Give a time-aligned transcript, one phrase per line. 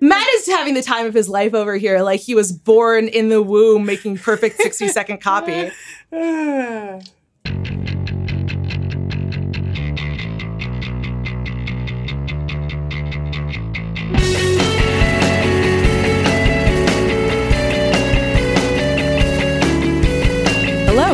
[0.00, 3.28] Matt is having the time of his life over here, like he was born in
[3.28, 5.70] the womb making perfect 60 second copy.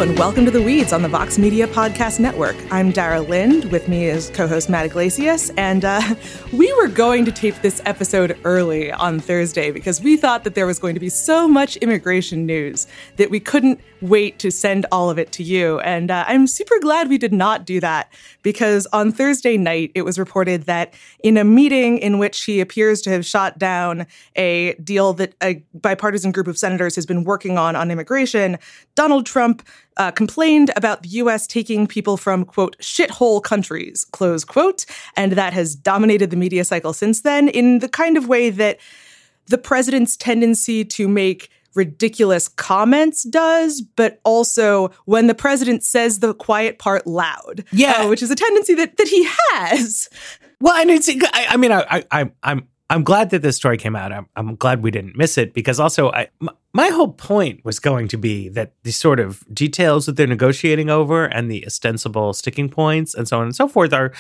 [0.01, 2.57] And welcome to The Weeds on the Vox Media Podcast Network.
[2.71, 3.67] I'm Dara Lind.
[3.67, 5.51] With me is co host Matt Yglesias.
[5.59, 6.01] And uh,
[6.55, 10.67] we were going to tape this episode early on Thursday because we thought that there
[10.67, 12.87] was going to be so much immigration news
[13.17, 15.81] that we couldn't wait to send all of it to you.
[15.81, 18.11] And uh, I'm super glad we did not do that
[18.43, 23.03] because on Thursday night, it was reported that in a meeting in which he appears
[23.03, 27.59] to have shot down a deal that a bipartisan group of senators has been working
[27.59, 28.59] on on immigration,
[28.95, 29.63] Donald Trump
[30.01, 31.47] uh, complained about the U.S.
[31.47, 34.87] taking people from, quote, shithole countries, close quote.
[35.15, 38.79] And that has dominated the media cycle since then in the kind of way that
[39.49, 46.33] the president's tendency to make ridiculous comments does, but also when the president says the
[46.33, 47.63] quiet part loud.
[47.71, 48.05] Yeah.
[48.05, 50.09] Uh, which is a tendency that, that he has.
[50.63, 52.69] Well, and it's, I, I mean, I, I, I'm, I'm
[53.05, 54.13] glad that this story came out.
[54.13, 57.79] I'm, I'm glad we didn't miss it because also I, m- my whole point was
[57.79, 62.33] going to be that the sort of details that they're negotiating over and the ostensible
[62.33, 64.13] sticking points and so on and so forth are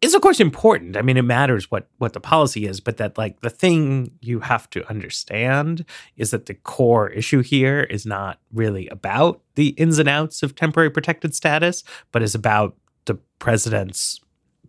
[0.00, 0.96] is of course important.
[0.96, 4.40] I mean, it matters what what the policy is, but that like the thing you
[4.40, 5.84] have to understand
[6.16, 10.54] is that the core issue here is not really about the ins and outs of
[10.54, 14.20] temporary protected status, but is about the president's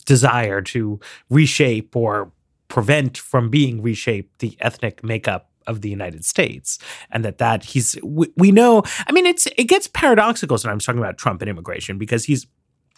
[0.05, 2.31] desire to reshape or
[2.69, 6.79] prevent from being reshaped the ethnic makeup of the United States,
[7.11, 8.83] and that that he's we, we know.
[9.07, 12.47] I mean, it's it gets paradoxical sometimes talking about Trump and immigration because he's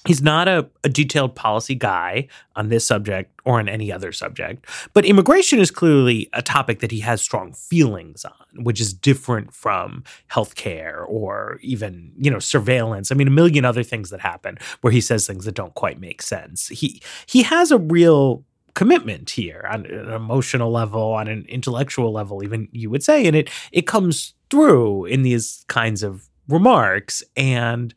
[0.08, 4.66] he's not a, a detailed policy guy on this subject or on any other subject,
[4.94, 9.54] but immigration is clearly a topic that he has strong feelings on, which is different
[9.54, 13.12] from healthcare or even you know surveillance.
[13.12, 16.00] I mean, a million other things that happen where he says things that don't quite
[16.00, 16.70] make sense.
[16.70, 22.44] He he has a real commitment here on an emotional level, on an intellectual level,
[22.44, 27.94] even you would say, and it it comes through in these kinds of remarks, and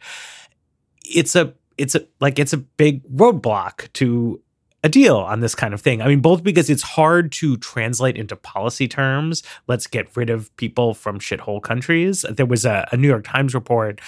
[1.04, 4.40] it's a it's a like it's a big roadblock to
[4.82, 6.02] a deal on this kind of thing.
[6.02, 9.42] I mean, both because it's hard to translate into policy terms.
[9.66, 12.24] Let's get rid of people from shithole countries.
[12.30, 14.02] There was a, a New York Times report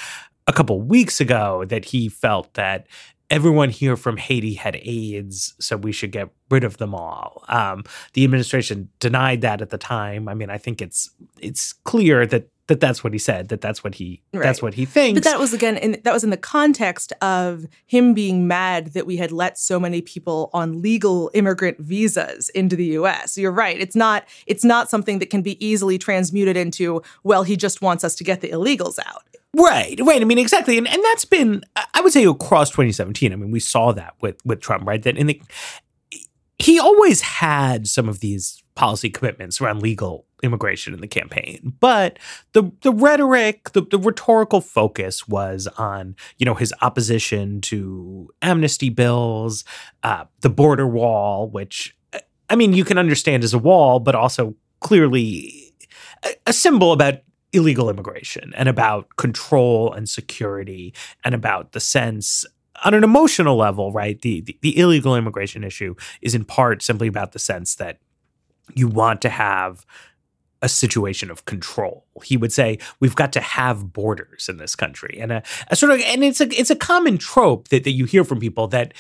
[0.47, 2.87] a couple weeks ago that he felt that
[3.31, 7.45] everyone here from Haiti had AIDS, so we should get rid of them all.
[7.49, 10.29] Um, the administration denied that at the time.
[10.29, 11.11] I mean, I think it's
[11.41, 13.49] it's clear that that that's what he said.
[13.49, 14.43] That that's what he right.
[14.43, 15.21] that's what he thinks.
[15.21, 19.07] But that was again, in, that was in the context of him being mad that
[19.07, 23.39] we had let so many people on legal immigrant visas into the U.S.
[23.39, 23.79] You're right.
[23.79, 28.03] It's not it's not something that can be easily transmuted into well, he just wants
[28.03, 29.23] us to get the illegals out.
[29.59, 30.21] Right, right.
[30.21, 31.62] I mean, exactly, and and that's been
[31.94, 33.33] I would say across 2017.
[33.33, 35.03] I mean, we saw that with with Trump, right?
[35.03, 35.41] That in the
[36.59, 42.19] he always had some of these policy commitments around legal immigration in the campaign, but
[42.53, 48.91] the the rhetoric, the, the rhetorical focus was on you know his opposition to amnesty
[48.91, 49.65] bills,
[50.03, 51.97] uh, the border wall, which
[52.50, 55.72] I mean you can understand as a wall, but also clearly
[56.25, 57.21] a, a symbol about
[57.56, 60.94] illegal immigration and about control and security
[61.25, 62.44] and about the sense
[62.84, 64.21] on an emotional level, right?
[64.21, 67.99] The, the, the illegal immigration issue is in part simply about the sense that
[68.75, 69.87] you want to have
[70.62, 72.06] a situation of control.
[72.25, 75.93] He would say we've got to have borders in this country, and a, a sort
[75.93, 78.95] of and it's a it's a common trope that that you hear from people that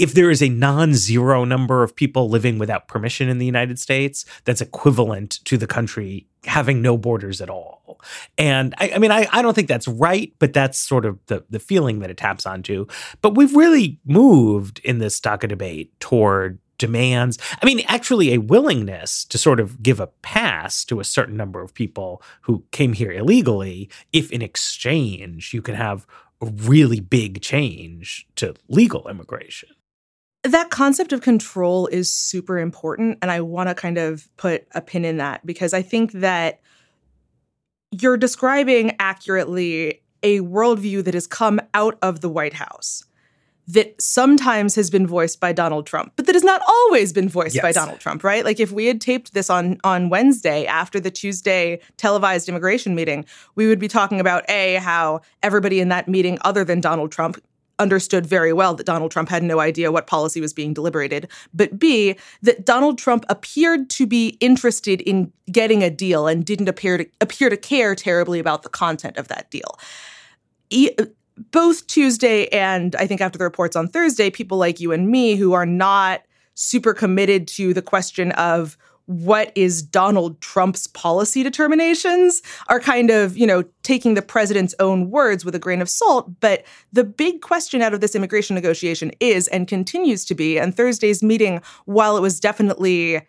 [0.00, 4.24] if there is a non-zero number of people living without permission in the United States,
[4.44, 8.00] that's equivalent to the country having no borders at all.
[8.38, 11.44] And I, I mean, I, I don't think that's right, but that's sort of the,
[11.50, 12.86] the feeling that it taps onto.
[13.20, 17.36] But we've really moved in this DACA debate toward demands.
[17.62, 21.60] I mean, actually, a willingness to sort of give a pass to a certain number
[21.60, 26.06] of people who came here illegally, if in exchange you can have
[26.40, 29.68] a really big change to legal immigration.
[30.42, 33.18] That concept of control is super important.
[33.20, 36.60] And I want to kind of put a pin in that because I think that
[37.90, 43.04] you're describing accurately a worldview that has come out of the White House
[43.68, 47.54] that sometimes has been voiced by Donald Trump, but that has not always been voiced
[47.54, 47.62] yes.
[47.62, 48.44] by Donald Trump, right?
[48.44, 53.24] Like if we had taped this on on Wednesday after the Tuesday televised immigration meeting,
[53.54, 57.38] we would be talking about a how everybody in that meeting other than Donald Trump
[57.80, 61.78] understood very well that Donald Trump had no idea what policy was being deliberated, but
[61.78, 66.98] B, that Donald Trump appeared to be interested in getting a deal and didn't appear
[66.98, 69.78] to appear to care terribly about the content of that deal.
[70.70, 70.94] E-
[71.50, 75.36] both Tuesday and I think after the reports on Thursday, people like you and me
[75.36, 76.22] who are not
[76.54, 78.76] super committed to the question of
[79.10, 85.10] what is Donald Trump's policy determinations are kind of, you know, taking the president's own
[85.10, 86.30] words with a grain of salt.
[86.38, 90.76] But the big question out of this immigration negotiation is and continues to be, and
[90.76, 93.20] Thursday's meeting, while it was definitely,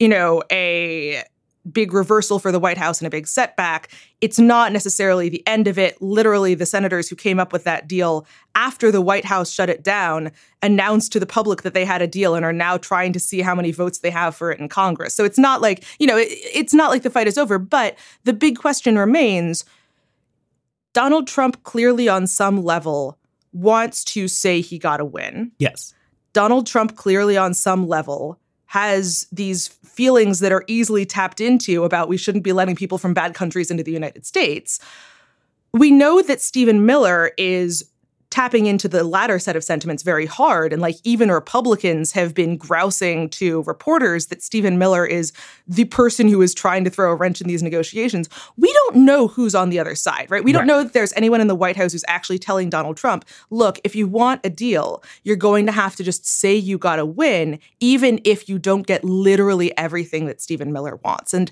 [0.00, 1.22] you know, a
[1.70, 3.88] big reversal for the White House and a big setback.
[4.20, 6.00] It's not necessarily the end of it.
[6.00, 9.82] Literally, the senators who came up with that deal after the White House shut it
[9.82, 13.20] down announced to the public that they had a deal and are now trying to
[13.20, 15.14] see how many votes they have for it in Congress.
[15.14, 17.96] So it's not like, you know, it, it's not like the fight is over, but
[18.24, 19.64] the big question remains
[20.92, 23.16] Donald Trump clearly on some level
[23.52, 25.52] wants to say he got a win.
[25.58, 25.94] Yes.
[26.32, 28.39] Donald Trump clearly on some level
[28.70, 33.12] has these feelings that are easily tapped into about we shouldn't be letting people from
[33.12, 34.78] bad countries into the United States.
[35.72, 37.90] We know that Stephen Miller is
[38.30, 40.72] tapping into the latter set of sentiments very hard.
[40.72, 45.32] And like even Republicans have been grousing to reporters that Stephen Miller is
[45.66, 48.28] the person who is trying to throw a wrench in these negotiations.
[48.56, 50.44] We don't know who's on the other side, right?
[50.44, 50.66] We don't right.
[50.68, 53.96] know that there's anyone in the White House who's actually telling Donald Trump, look, if
[53.96, 57.58] you want a deal, you're going to have to just say you got to win,
[57.80, 61.34] even if you don't get literally everything that Stephen Miller wants.
[61.34, 61.50] And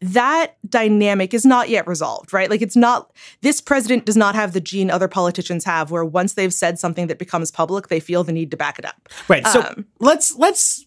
[0.00, 2.48] that dynamic is not yet resolved, right?
[2.48, 3.12] Like it's not,
[3.42, 7.06] this president does not have the gene other politicians have where once they've said something
[7.08, 9.08] that becomes public, they feel the need to back it up.
[9.28, 9.46] Right.
[9.46, 10.86] So um, let's, let's,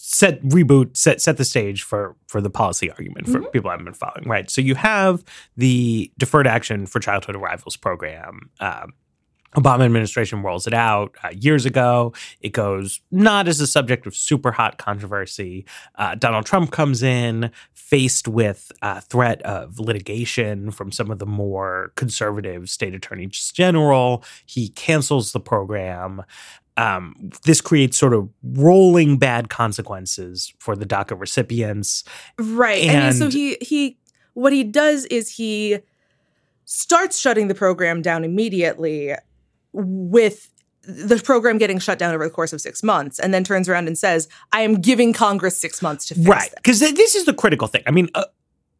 [0.00, 3.50] set reboot set set the stage for for the policy argument for mm-hmm.
[3.50, 5.22] people I haven't been following right so you have
[5.56, 8.94] the deferred action for childhood arrivals program um,
[9.56, 12.12] Obama administration rolls it out uh, years ago.
[12.40, 15.64] It goes not as a subject of super hot controversy.
[15.94, 21.26] Uh, Donald Trump comes in faced with a threat of litigation from some of the
[21.26, 24.22] more conservative state attorneys general.
[24.44, 26.22] He cancels the program.
[26.76, 32.04] Um, this creates sort of rolling bad consequences for the DACA recipients.
[32.38, 32.84] Right.
[32.84, 33.98] And, and so he he
[34.34, 35.78] what he does is he
[36.66, 39.14] starts shutting the program down immediately
[39.78, 40.50] with
[40.82, 43.86] the program getting shut down over the course of six months and then turns around
[43.86, 46.50] and says, I am giving Congress six months to fix Right.
[46.56, 47.82] Because this is the critical thing.
[47.86, 48.24] I mean, uh,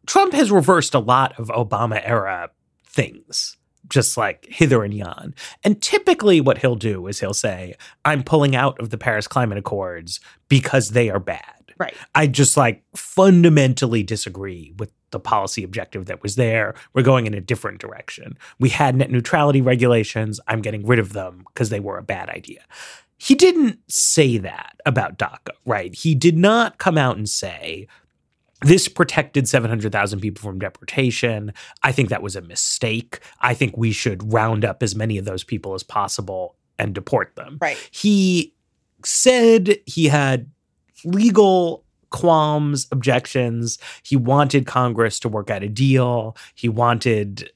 [0.06, 2.50] Trump has reversed a lot of Obama era
[2.86, 3.58] things,
[3.88, 5.34] just like hither and yon.
[5.64, 7.74] And typically, what he'll do is he'll say,
[8.06, 10.18] I'm pulling out of the Paris Climate Accords
[10.48, 11.57] because they are bad.
[11.78, 11.94] Right.
[12.14, 16.74] I just like fundamentally disagree with the policy objective that was there.
[16.92, 18.36] We're going in a different direction.
[18.58, 20.40] We had net neutrality regulations.
[20.46, 22.60] I'm getting rid of them because they were a bad idea.
[23.16, 25.94] He didn't say that about DACA, right?
[25.94, 27.88] He did not come out and say,
[28.62, 31.52] this protected 700,000 people from deportation.
[31.82, 33.20] I think that was a mistake.
[33.40, 37.34] I think we should round up as many of those people as possible and deport
[37.36, 37.58] them.
[37.60, 37.78] Right.
[37.92, 38.54] He
[39.04, 40.50] said he had
[41.04, 43.78] legal qualms, objections.
[44.02, 46.36] He wanted Congress to work out a deal.
[46.54, 47.50] He wanted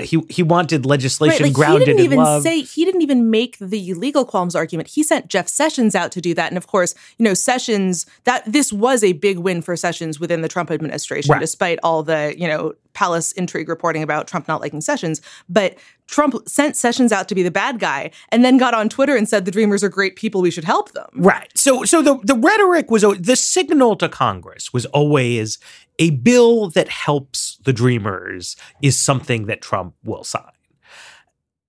[0.00, 2.42] he he wanted legislation right, like grounded he didn't even love.
[2.42, 4.88] Say he didn't even make the legal qualms argument.
[4.88, 8.42] He sent Jeff Sessions out to do that, and of course, you know Sessions that
[8.50, 11.40] this was a big win for Sessions within the Trump administration, right.
[11.40, 15.20] despite all the you know palace intrigue reporting about Trump not liking Sessions.
[15.48, 19.16] But Trump sent Sessions out to be the bad guy and then got on Twitter
[19.16, 21.08] and said the Dreamers are great people, we should help them.
[21.14, 21.50] Right.
[21.56, 25.58] So so the the rhetoric was the signal to Congress was always
[25.98, 30.42] a bill that helps the Dreamers is something that Trump will sign.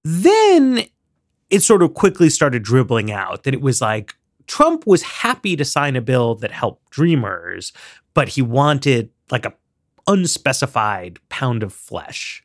[0.04, 0.86] Then
[1.50, 4.14] it sort of quickly started dribbling out that it was like
[4.48, 7.74] Trump was happy to sign a bill that helped Dreamers,
[8.14, 9.54] but he wanted like a
[10.08, 12.44] unspecified pound of flesh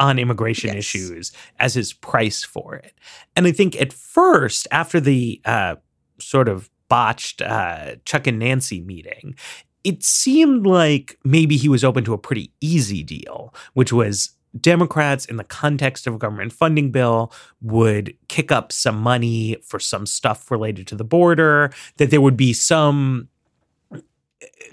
[0.00, 0.78] on immigration yes.
[0.78, 2.94] issues as his price for it.
[3.36, 5.76] And I think at first, after the uh,
[6.18, 9.36] sort of botched uh, Chuck and Nancy meeting,
[9.84, 14.30] it seemed like maybe he was open to a pretty easy deal, which was
[14.60, 19.78] Democrats, in the context of a government funding bill, would kick up some money for
[19.78, 23.28] some stuff related to the border, that there would be some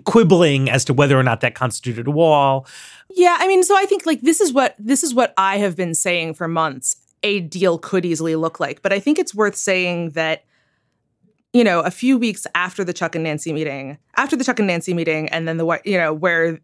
[0.04, 2.66] quibbling as to whether or not that constituted a wall.
[3.10, 5.76] Yeah, I mean, so I think like this is what this is what I have
[5.76, 6.96] been saying for months.
[7.24, 10.44] A deal could easily look like, but I think it's worth saying that
[11.54, 14.68] you know, a few weeks after the Chuck and Nancy meeting, after the Chuck and
[14.68, 16.60] Nancy meeting, and then the you know where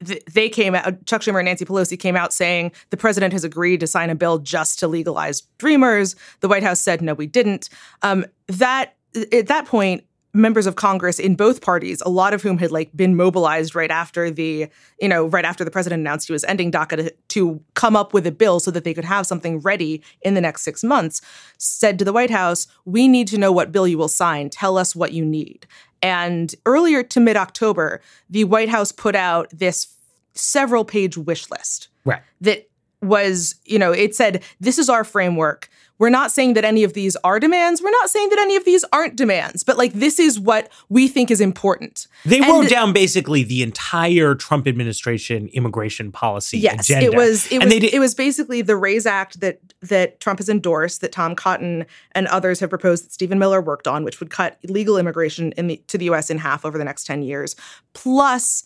[0.00, 3.80] they came out, Chuck Schumer and Nancy Pelosi came out saying the president has agreed
[3.80, 6.14] to sign a bill just to legalize Dreamers.
[6.40, 7.68] The White House said, no, we didn't.
[8.02, 8.94] Um, that
[9.32, 10.04] at that point,
[10.34, 13.90] members of Congress in both parties, a lot of whom had like been mobilized right
[13.90, 14.68] after the,
[15.00, 18.12] you know, right after the president announced he was ending DACA to, to come up
[18.12, 21.20] with a bill so that they could have something ready in the next six months,
[21.56, 24.50] said to the White House, "We need to know what bill you will sign.
[24.50, 25.66] Tell us what you need."
[26.02, 29.94] And earlier to mid October, the White House put out this
[30.34, 31.88] several page wish list.
[32.04, 32.22] Right.
[32.40, 32.68] That
[33.02, 35.68] was, you know, it said, this is our framework.
[35.98, 37.82] We're not saying that any of these are demands.
[37.82, 41.08] We're not saying that any of these aren't demands, but like this is what we
[41.08, 42.06] think is important.
[42.24, 47.06] They and wrote down basically the entire Trump administration immigration policy yes, agenda.
[47.06, 50.48] It was it was did, it was basically the RAISE Act that that Trump has
[50.48, 54.30] endorsed, that Tom Cotton and others have proposed that Stephen Miller worked on, which would
[54.30, 57.54] cut illegal immigration in the, to the US in half over the next 10 years,
[57.92, 58.64] plus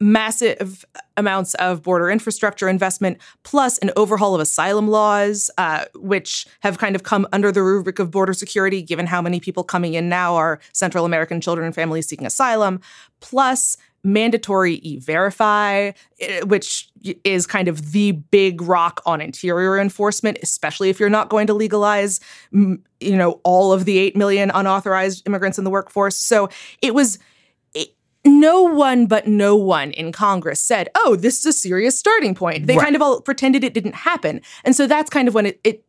[0.00, 0.84] massive
[1.16, 6.94] amounts of border infrastructure investment, plus an overhaul of asylum laws, uh, which have kind
[6.94, 10.34] of come under the rubric of border security, given how many people coming in now
[10.34, 12.80] are Central American children and families seeking asylum,
[13.20, 15.90] plus mandatory e-verify
[16.20, 16.88] eh, which
[17.24, 21.52] is kind of the big rock on interior enforcement especially if you're not going to
[21.52, 22.20] legalize
[23.00, 26.16] you know all of the 8 million unauthorized immigrants in the workforce.
[26.16, 26.48] So
[26.82, 27.18] it was
[28.28, 32.66] no one but no one in Congress said, oh, this is a serious starting point.
[32.66, 32.84] They right.
[32.84, 34.40] kind of all pretended it didn't happen.
[34.64, 35.84] And so that's kind of when it, it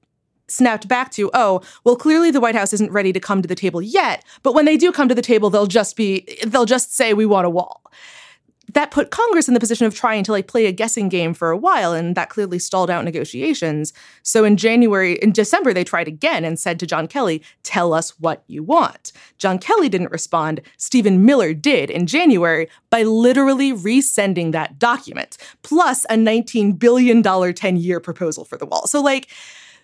[0.48, 3.56] snapped back to, oh, well, clearly the White House isn't ready to come to the
[3.56, 4.24] table yet.
[4.44, 7.26] But when they do come to the table, they'll just be, they'll just say, we
[7.26, 7.84] want a wall
[8.74, 11.52] that put Congress in the position of trying to like play a guessing game for
[11.52, 13.94] a while, and that clearly stalled out negotiations.
[14.24, 18.20] So in January, in December, they tried again and said to John Kelly, "Tell us
[18.20, 20.62] what you want." John Kelly didn't respond.
[20.78, 28.00] Stephen Miller did in January by literally resending that document, plus a $19 billion 10-year
[28.00, 28.88] proposal for the wall.
[28.88, 29.28] So like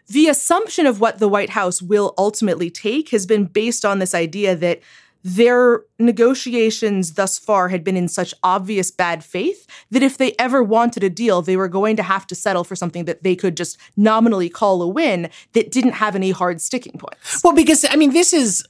[0.08, 4.13] the assumption of what the White House will ultimately take has been based on this
[4.13, 4.80] idea that
[5.27, 10.62] their negotiations thus far had been in such obvious bad faith that if they ever
[10.62, 13.58] wanted a deal, they were going to have to settle for something that they could
[13.58, 17.44] just nominally call a win that didn't have any hard sticking points.
[17.44, 18.67] Well, because, I mean, this is,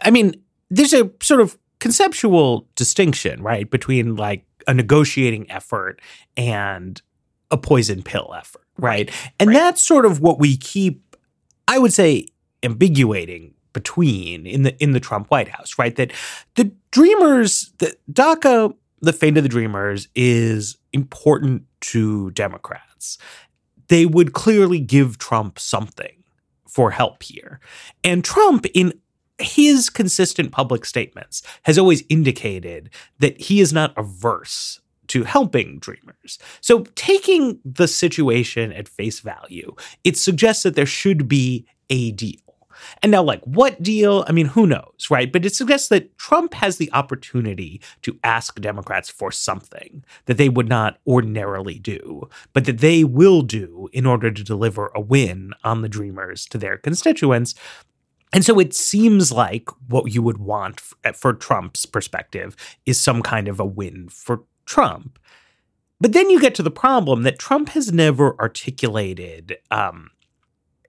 [0.00, 6.00] I mean, there's a sort of conceptual distinction, right, between like a negotiating effort
[6.34, 7.02] and
[7.50, 9.10] a poison pill effort, right?
[9.38, 9.54] And right.
[9.54, 11.14] that's sort of what we keep,
[11.68, 12.28] I would say,
[12.62, 15.94] ambiguating between in the in the Trump White House, right?
[15.96, 16.12] That
[16.54, 23.18] the Dreamers, the DACA, the fate of the Dreamers is important to Democrats.
[23.88, 26.22] They would clearly give Trump something
[26.68, 27.60] for help here.
[28.02, 28.94] And Trump, in
[29.38, 36.38] his consistent public statements, has always indicated that he is not averse to helping dreamers.
[36.60, 39.74] So, taking the situation at face value,
[40.04, 42.51] it suggests that there should be a deal.
[43.02, 44.24] And now, like, what deal?
[44.28, 45.32] I mean, who knows, right?
[45.32, 50.48] But it suggests that Trump has the opportunity to ask Democrats for something that they
[50.48, 55.52] would not ordinarily do, but that they will do in order to deliver a win
[55.64, 57.54] on the Dreamers to their constituents.
[58.32, 63.46] And so it seems like what you would want for Trump's perspective is some kind
[63.46, 65.18] of a win for Trump.
[66.00, 70.10] But then you get to the problem that Trump has never articulated um,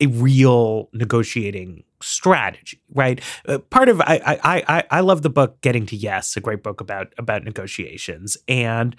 [0.04, 3.22] a real negotiating strategy, right?
[3.48, 6.64] Uh, part of I, I I I love the book Getting to Yes, a great
[6.64, 8.96] book about about negotiations, and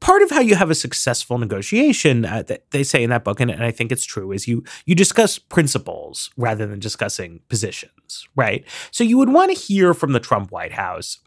[0.00, 3.38] part of how you have a successful negotiation uh, that they say in that book
[3.38, 8.26] and, and, i think it's true is you you discuss principles rather than discussing positions
[8.34, 8.64] right?
[8.90, 11.18] So you would want to hear from the trump white house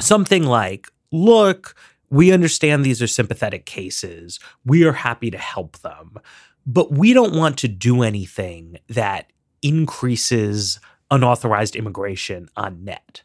[0.00, 1.76] something like look
[2.10, 4.40] we understand these are sympathetic cases.
[4.64, 6.18] We are happy to help them
[6.66, 10.78] but we don't want to do anything that increases
[11.10, 13.22] unauthorized immigration on net.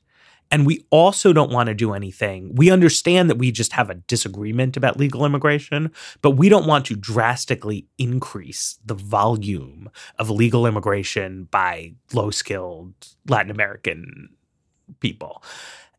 [0.51, 2.53] And we also don't want to do anything.
[2.55, 6.85] We understand that we just have a disagreement about legal immigration, but we don't want
[6.85, 9.89] to drastically increase the volume
[10.19, 12.93] of legal immigration by low skilled
[13.27, 14.29] Latin American
[14.99, 15.43] people.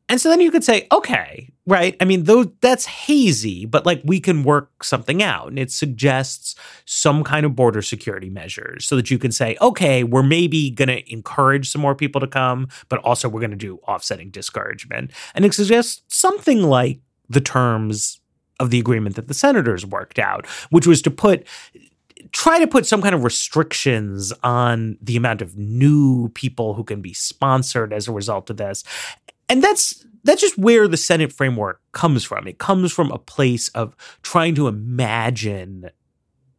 [0.08, 1.96] And so then you could say, okay, right?
[2.00, 5.48] I mean, those that's hazy, but like we can work something out.
[5.48, 10.04] And it suggests some kind of border security measures so that you can say, okay,
[10.04, 13.56] we're maybe going to encourage some more people to come, but also we're going to
[13.56, 15.10] do offsetting discouragement.
[15.34, 18.20] And it suggests something like the terms
[18.60, 21.46] of the agreement that the senators worked out, which was to put
[22.32, 27.00] try to put some kind of restrictions on the amount of new people who can
[27.00, 28.82] be sponsored as a result of this
[29.48, 32.46] and that's that's just where the Senate framework comes from.
[32.48, 35.90] It comes from a place of trying to imagine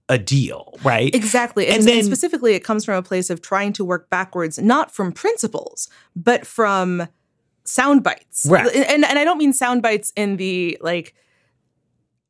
[0.09, 1.13] a deal, right?
[1.13, 1.67] Exactly.
[1.67, 4.89] And, and then specifically, it comes from a place of trying to work backwards, not
[4.89, 7.07] from principles, but from
[7.65, 8.45] sound bites.
[8.49, 8.73] Right.
[8.73, 11.13] And, and I don't mean sound bites in the like,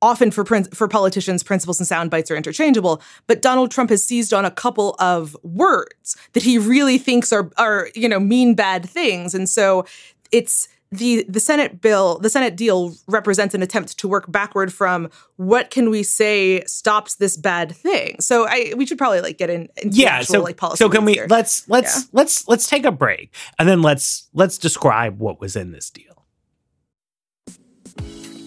[0.02, 4.32] often for for politicians principles and sound bites are interchangeable but Donald Trump has seized
[4.32, 8.88] on a couple of words that he really thinks are are you know mean bad
[8.88, 9.86] things and so
[10.32, 15.10] it's the the Senate bill, the Senate deal represents an attempt to work backward from
[15.36, 18.22] what can we say stops this bad thing.
[18.22, 20.78] So I we should probably like get in into yeah, actual, so, like policy.
[20.78, 21.28] So can we here.
[21.30, 22.04] let's let's yeah.
[22.14, 26.26] let's let's take a break and then let's let's describe what was in this deal.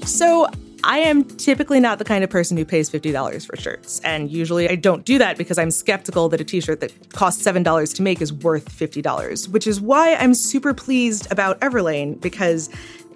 [0.04, 0.48] So
[0.84, 4.00] I am typically not the kind of person who pays $50 for shirts.
[4.00, 7.42] And usually I don't do that because I'm skeptical that a t shirt that costs
[7.44, 12.68] $7 to make is worth $50, which is why I'm super pleased about Everlane because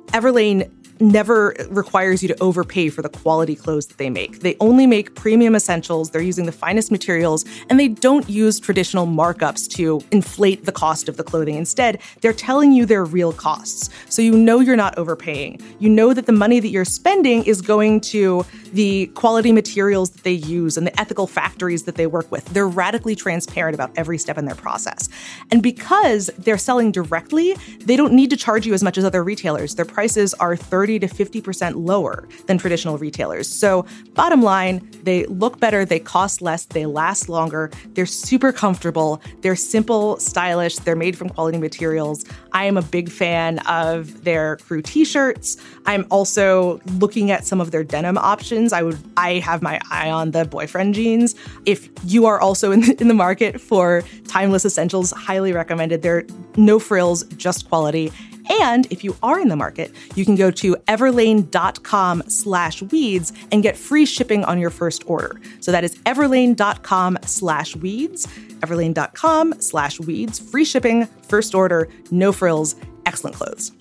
[0.09, 0.71] Everlane
[1.05, 4.41] never requires you to overpay for the quality clothes that they make.
[4.41, 9.07] They only make premium essentials, they're using the finest materials, and they don't use traditional
[9.07, 11.57] markups to inflate the cost of the clothing.
[11.57, 13.91] Instead, they're telling you their real costs.
[14.09, 15.61] So you know you're not overpaying.
[15.79, 20.25] You know that the money that you're spending is going to the quality materials that
[20.25, 22.45] they use and the ethical factories that they work with.
[22.47, 25.09] They're radically transparent about every step in their process.
[25.51, 29.23] And because they're selling directly, they don't need to charge you as much as other
[29.23, 29.75] retailers.
[29.75, 33.49] Their prices are 30 30 to 50% lower than traditional retailers.
[33.49, 39.21] So, bottom line, they look better, they cost less, they last longer, they're super comfortable,
[39.41, 42.25] they're simple, stylish, they're made from quality materials.
[42.53, 45.57] I am a big fan of their crew t-shirts.
[45.87, 48.73] I'm also looking at some of their denim options.
[48.73, 51.35] I would I have my eye on the boyfriend jeans.
[51.67, 56.03] If you are also in the, in the market for timeless essentials, highly recommended.
[56.03, 56.25] They're
[56.57, 58.13] no frills, just quality.
[58.49, 63.63] And if you are in the market, you can go to everlane.com slash weeds and
[63.63, 65.41] get free shipping on your first order.
[65.61, 68.27] So that is everlane.com slash weeds,
[68.61, 72.75] everlane.com slash weeds, free shipping, first order, no frills,
[73.07, 73.73] excellent clothes.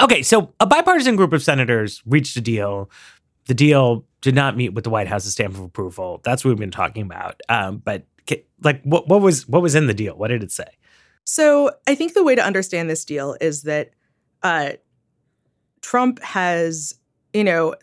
[0.00, 2.90] Okay, so a bipartisan group of senators reached a deal.
[3.46, 6.20] The deal did not meet with the White House's stamp of approval.
[6.22, 7.40] That's what we've been talking about.
[7.48, 8.06] Um, but
[8.62, 10.16] like, what, what was what was in the deal?
[10.16, 10.66] What did it say?
[11.30, 13.90] So I think the way to understand this deal is that
[14.42, 14.70] uh,
[15.82, 16.94] Trump has,
[17.34, 17.74] you know,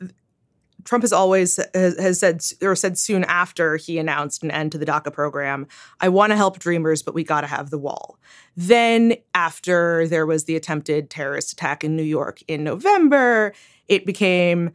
[0.84, 4.80] Trump has always has, has, said or said soon after he announced an end to
[4.80, 5.68] the DACA program,
[6.02, 8.18] I want to help dreamers, but we got to have the wall.
[8.58, 13.54] Then after there was the attempted terrorist attack in New York in November,
[13.88, 14.72] it became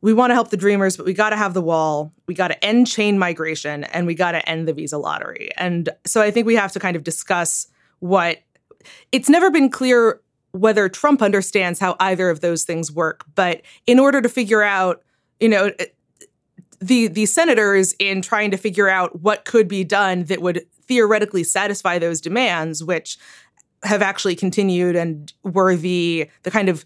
[0.00, 2.10] we want to help the dreamers, but we got to have the wall.
[2.26, 5.50] We got to end chain migration and we got to end the visa lottery.
[5.58, 7.68] And so I think we have to kind of discuss
[8.00, 8.38] what
[9.12, 10.20] it's never been clear
[10.52, 13.24] whether Trump understands how either of those things work.
[13.34, 15.02] But in order to figure out,
[15.40, 15.86] you know, eh,
[16.80, 21.44] the the senators in trying to figure out what could be done that would theoretically
[21.44, 23.18] satisfy those demands, which
[23.82, 26.84] have actually continued and were the the kind of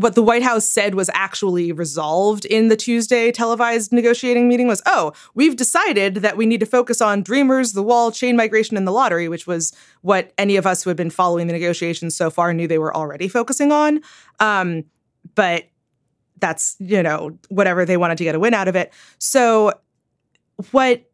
[0.00, 4.80] what the White House said was actually resolved in the Tuesday televised negotiating meeting was,
[4.86, 8.86] oh, we've decided that we need to focus on Dreamers, the wall, chain migration, and
[8.86, 12.30] the lottery, which was what any of us who had been following the negotiations so
[12.30, 14.00] far knew they were already focusing on.
[14.38, 14.84] Um,
[15.34, 15.68] but
[16.38, 18.94] that's, you know, whatever they wanted to get a win out of it.
[19.18, 19.74] So,
[20.70, 21.04] what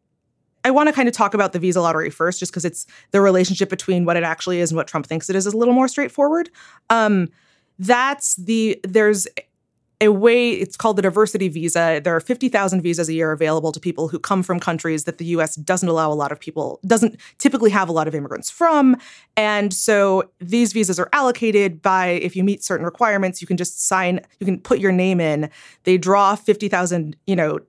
[0.63, 3.19] I want to kind of talk about the visa lottery first, just because it's the
[3.19, 5.73] relationship between what it actually is and what Trump thinks it is, is a little
[5.73, 6.49] more straightforward.
[6.89, 7.27] Um,
[7.79, 9.27] that's the there's
[9.99, 11.99] a way it's called the diversity visa.
[12.03, 15.25] There are 50,000 visas a year available to people who come from countries that the
[15.25, 18.95] US doesn't allow a lot of people doesn't typically have a lot of immigrants from.
[19.35, 23.87] And so these visas are allocated by if you meet certain requirements you can just
[23.87, 25.49] sign you can put your name in.
[25.83, 27.59] They draw 50,000 you know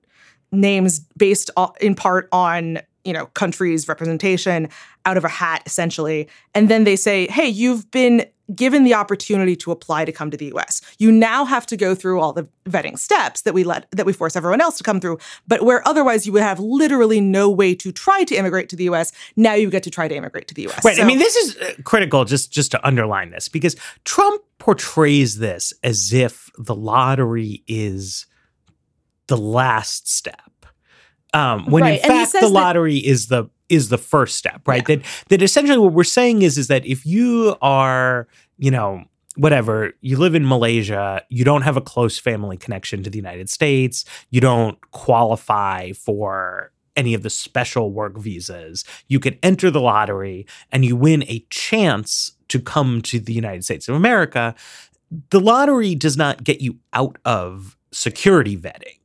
[0.51, 1.49] names based
[1.81, 4.69] in part on you know countries representation
[5.05, 9.55] out of a hat essentially and then they say hey you've been given the opportunity
[9.55, 10.81] to apply to come to the US.
[10.97, 14.13] You now have to go through all the vetting steps that we let that we
[14.13, 17.75] force everyone else to come through, but where otherwise you would have literally no way
[17.75, 20.53] to try to immigrate to the US, now you get to try to immigrate to
[20.53, 20.83] the US.
[20.83, 20.97] Right.
[20.97, 25.37] So, I mean this is uh, critical just just to underline this because Trump portrays
[25.37, 28.25] this as if the lottery is
[29.27, 30.48] the last step.
[31.33, 32.03] Um, when right.
[32.03, 34.83] in fact the lottery that- is the is the first step, right?
[34.87, 34.95] Yeah.
[34.95, 39.03] That that essentially what we're saying is is that if you are, you know,
[39.35, 43.49] whatever, you live in Malaysia, you don't have a close family connection to the United
[43.49, 49.79] States, you don't qualify for any of the special work visas, you could enter the
[49.79, 54.53] lottery and you win a chance to come to the United States of America,
[55.29, 58.98] the lottery does not get you out of security vetting.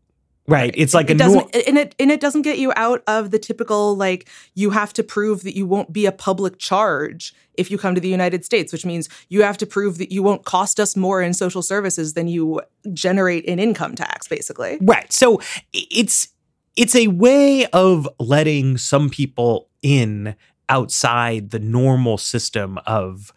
[0.46, 0.74] Right.
[0.76, 3.38] It's like it a doesn't and it and it doesn't get you out of the
[3.38, 7.78] typical like you have to prove that you won't be a public charge if you
[7.78, 10.78] come to the United States, which means you have to prove that you won't cost
[10.78, 12.60] us more in social services than you
[12.92, 14.78] generate in income tax, basically.
[14.82, 15.10] Right.
[15.12, 15.40] So
[15.72, 16.28] it's
[16.76, 20.36] it's a way of letting some people in
[20.68, 23.32] outside the normal system of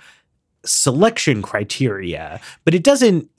[0.66, 3.30] selection criteria, but it doesn't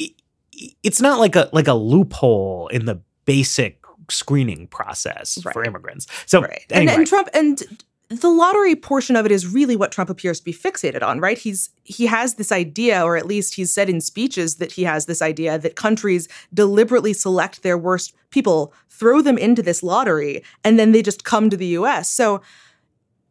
[0.83, 5.53] it's not like a like a loophole in the basic screening process right.
[5.53, 6.07] for immigrants.
[6.25, 6.64] So right.
[6.71, 6.93] anyway.
[6.93, 7.62] and, and Trump and
[8.09, 11.37] the lottery portion of it is really what Trump appears to be fixated on, right?
[11.37, 15.05] He's he has this idea, or at least he's said in speeches that he has
[15.05, 20.79] this idea that countries deliberately select their worst people, throw them into this lottery, and
[20.79, 22.09] then they just come to the US.
[22.09, 22.41] So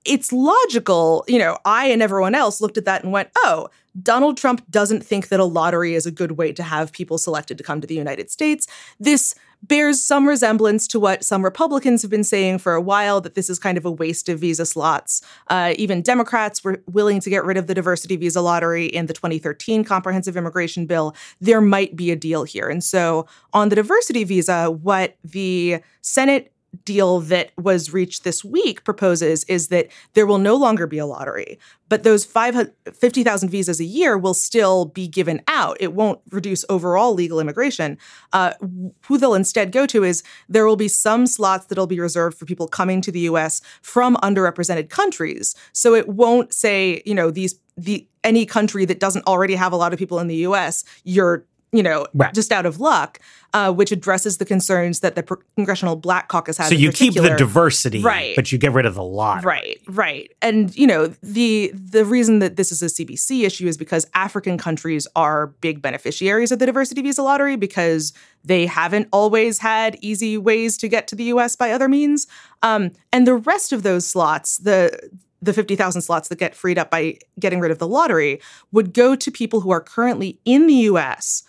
[0.05, 3.69] it's logical, you know, I and everyone else looked at that and went, oh,
[4.01, 7.57] Donald Trump doesn't think that a lottery is a good way to have people selected
[7.57, 8.67] to come to the United States.
[8.99, 13.35] This bears some resemblance to what some Republicans have been saying for a while that
[13.35, 15.21] this is kind of a waste of visa slots.
[15.47, 19.13] Uh, even Democrats were willing to get rid of the diversity visa lottery in the
[19.13, 21.15] 2013 comprehensive immigration bill.
[21.41, 22.69] There might be a deal here.
[22.69, 26.51] And so, on the diversity visa, what the Senate
[26.85, 31.05] deal that was reached this week proposes is that there will no longer be a
[31.05, 31.59] lottery,
[31.89, 35.77] but those 50,000 visas a year will still be given out.
[35.79, 37.97] It won't reduce overall legal immigration.
[38.33, 38.53] Uh,
[39.05, 42.45] who they'll instead go to is there will be some slots that'll be reserved for
[42.45, 45.55] people coming to the US from underrepresented countries.
[45.71, 49.77] So it won't say, you know, these the any country that doesn't already have a
[49.77, 51.45] lot of people in the US, you're
[51.77, 52.33] you know, right.
[52.33, 53.19] just out of luck,
[53.53, 55.21] uh, which addresses the concerns that the
[55.55, 56.69] Congressional Black Caucus has.
[56.69, 58.35] So you keep the diversity, right?
[58.35, 59.79] But you get rid of the lot, right?
[59.87, 60.31] Right.
[60.41, 64.57] And you know, the the reason that this is a CBC issue is because African
[64.57, 68.11] countries are big beneficiaries of the diversity visa lottery because
[68.43, 71.55] they haven't always had easy ways to get to the U.S.
[71.55, 72.25] by other means,
[72.63, 75.11] um, and the rest of those slots, the
[75.41, 79.15] the 50,000 slots that get freed up by getting rid of the lottery would go
[79.15, 81.43] to people who are currently in the US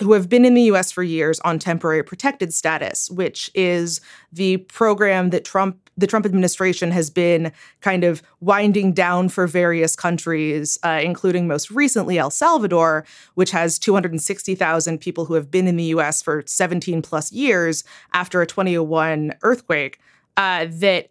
[0.00, 4.00] who have been in the US for years on temporary protected status, which is
[4.32, 9.94] the program that Trump the Trump administration has been kind of winding down for various
[9.94, 15.76] countries, uh, including most recently El Salvador, which has 260,000 people who have been in
[15.76, 17.84] the US for 17 plus years
[18.14, 20.00] after a 2001 earthquake.
[20.38, 21.10] Uh, that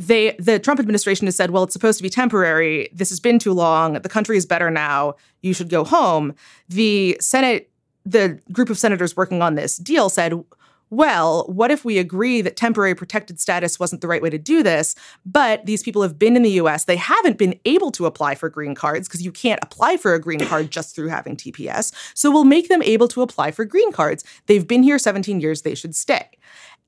[0.00, 2.88] they the Trump administration has said, well, it's supposed to be temporary.
[2.92, 3.94] This has been too long.
[3.94, 5.14] The country is better now.
[5.42, 6.34] You should go home.
[6.68, 7.70] The Senate,
[8.04, 10.42] the group of senators working on this deal said,
[10.88, 14.62] well, what if we agree that temporary protected status wasn't the right way to do
[14.62, 18.34] this, but these people have been in the US, they haven't been able to apply
[18.34, 21.92] for green cards because you can't apply for a green card just through having TPS.
[22.14, 24.24] So we'll make them able to apply for green cards.
[24.46, 26.28] They've been here 17 years, they should stay.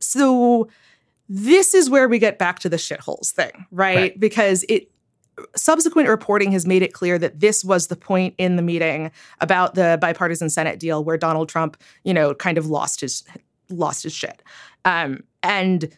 [0.00, 0.68] So
[1.34, 3.96] this is where we get back to the shitholes thing, right?
[3.96, 4.20] right?
[4.20, 4.90] Because it
[5.56, 9.74] subsequent reporting has made it clear that this was the point in the meeting about
[9.74, 13.24] the bipartisan Senate deal where Donald Trump, you know, kind of lost his
[13.70, 14.42] lost his shit.
[14.84, 15.88] Um, and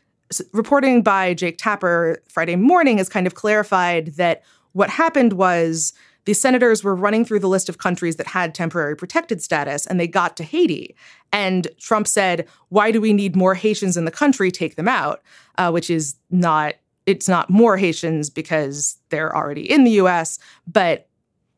[0.52, 5.92] reporting by Jake Tapper Friday morning has kind of clarified that what happened was
[6.24, 9.98] the senators were running through the list of countries that had temporary protected status and
[9.98, 10.94] they got to Haiti.
[11.32, 14.50] And Trump said, Why do we need more Haitians in the country?
[14.50, 15.22] Take them out,
[15.58, 16.74] uh, which is not.
[17.06, 21.06] It's not more Haitians because they're already in the US, but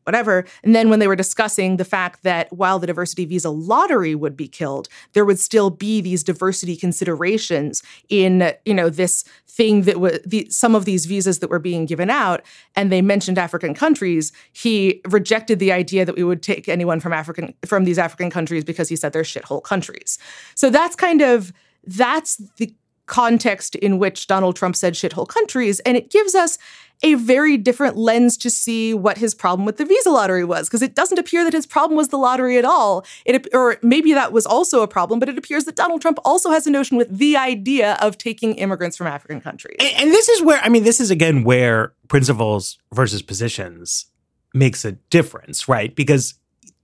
[0.07, 0.45] whatever.
[0.63, 4.37] And then when they were discussing the fact that while the diversity visa lottery would
[4.37, 9.99] be killed, there would still be these diversity considerations in, you know, this thing that
[9.99, 12.41] was the, some of these visas that were being given out.
[12.75, 14.31] And they mentioned African countries.
[14.53, 18.63] He rejected the idea that we would take anyone from African from these African countries
[18.63, 20.17] because he said they're shithole countries.
[20.55, 21.51] So that's kind of
[21.83, 22.73] that's the
[23.07, 25.79] context in which Donald Trump said shithole countries.
[25.81, 26.57] And it gives us
[27.03, 30.81] a very different lens to see what his problem with the visa lottery was, because
[30.81, 33.05] it doesn't appear that his problem was the lottery at all.
[33.23, 36.49] It, or maybe that was also a problem, but it appears that Donald Trump also
[36.49, 39.77] has a notion with the idea of taking immigrants from African countries.
[39.79, 44.07] And, and this is where, I mean, this is again where principles versus positions
[44.55, 45.95] makes a difference, right?
[45.95, 46.33] Because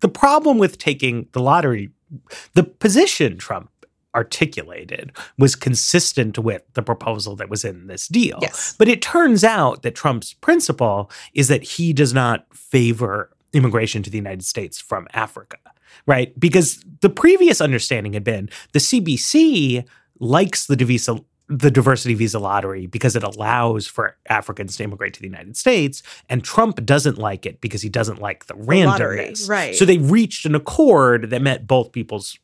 [0.01, 1.89] the problem with taking the lottery,
[2.53, 3.71] the position Trump
[4.15, 8.39] articulated was consistent with the proposal that was in this deal.
[8.41, 8.75] Yes.
[8.77, 14.09] But it turns out that Trump's principle is that he does not favor immigration to
[14.09, 15.57] the United States from Africa,
[16.05, 16.37] right?
[16.39, 19.85] Because the previous understanding had been the CBC
[20.19, 25.19] likes the visa the diversity visa lottery because it allows for Africans to immigrate to
[25.19, 29.49] the United States, and Trump doesn't like it because he doesn't like the randomness.
[29.49, 29.75] right.
[29.75, 32.39] So they reached an accord that met both people's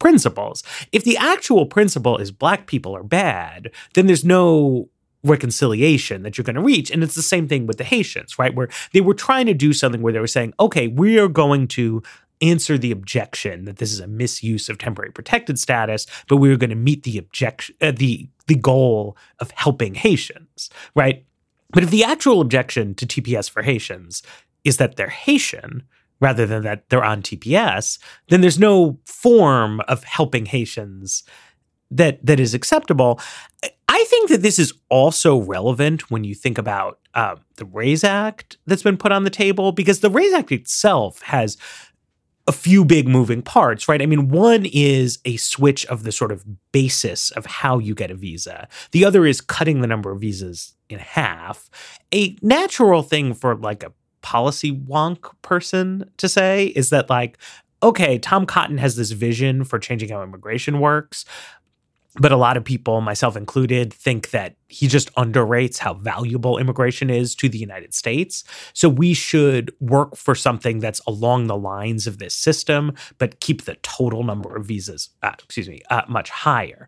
[0.00, 0.64] principles.
[0.90, 4.88] If the actual principle is black people are bad, then there's no
[5.22, 6.90] reconciliation that you're going to reach.
[6.90, 8.54] And it's the same thing with the Haitians, right?
[8.54, 11.68] Where they were trying to do something where they were saying, okay, we are going
[11.68, 12.02] to
[12.40, 16.56] answer the objection that this is a misuse of temporary protected status, but we are
[16.56, 21.24] going to meet the objection, uh, the the goal of helping Haitians, right?
[21.72, 24.24] But if the actual objection to TPS for Haitians
[24.64, 25.84] is that they're Haitian
[26.20, 31.24] rather than that they're on TPS, then there's no form of helping Haitians
[31.90, 33.20] that that is acceptable.
[33.88, 38.58] I think that this is also relevant when you think about um, the RAISE Act
[38.66, 41.56] that's been put on the table, because the RAISE Act itself has
[42.46, 44.00] a few big moving parts, right?
[44.00, 48.10] I mean, one is a switch of the sort of basis of how you get
[48.10, 48.68] a visa.
[48.92, 51.70] The other is cutting the number of visas in half.
[52.14, 53.92] A natural thing for like a
[54.30, 57.36] policy wonk person to say is that like
[57.82, 61.24] okay, Tom Cotton has this vision for changing how immigration works.
[62.20, 67.08] But a lot of people, myself included, think that he just underrates how valuable immigration
[67.08, 68.44] is to the United States.
[68.74, 73.64] So we should work for something that's along the lines of this system, but keep
[73.64, 76.86] the total number of visas, uh, excuse me, uh, much higher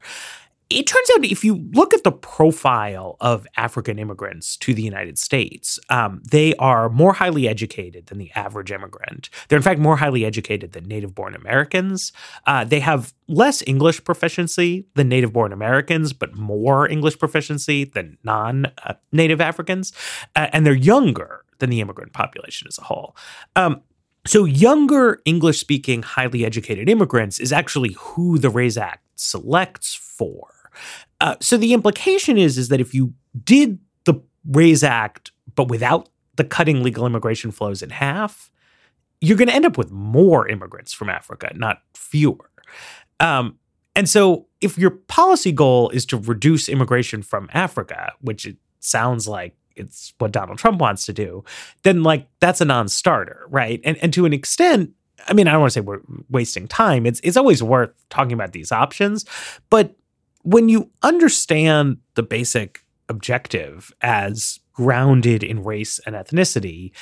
[0.70, 5.18] it turns out if you look at the profile of African immigrants to the United
[5.18, 9.28] States, um, they are more highly educated than the average immigrant.
[9.48, 12.12] They're, in fact, more highly educated than native born Americans.
[12.46, 18.16] Uh, they have less English proficiency than native born Americans, but more English proficiency than
[18.24, 19.92] non uh, native Africans.
[20.36, 23.16] Uh, and they're younger than the immigrant population as a whole.
[23.56, 23.82] Um,
[24.24, 29.94] so, younger English speaking, highly educated immigrants is actually who the RAISE Act selects
[31.20, 33.12] Uh, so the implication is is that if you
[33.44, 38.50] did the RAISE Act but without the cutting legal immigration flows in half,
[39.20, 42.50] you're going to end up with more immigrants from Africa, not fewer.
[43.20, 43.58] Um,
[43.94, 49.28] and so, if your policy goal is to reduce immigration from Africa, which it sounds
[49.28, 51.44] like it's what Donald Trump wants to do,
[51.82, 53.80] then like that's a non-starter, right?
[53.84, 54.92] And and to an extent,
[55.28, 57.04] I mean, I don't want to say we're wasting time.
[57.04, 59.26] It's it's always worth talking about these options,
[59.68, 59.94] but
[60.42, 66.92] when you understand the basic objective as grounded in race and ethnicity,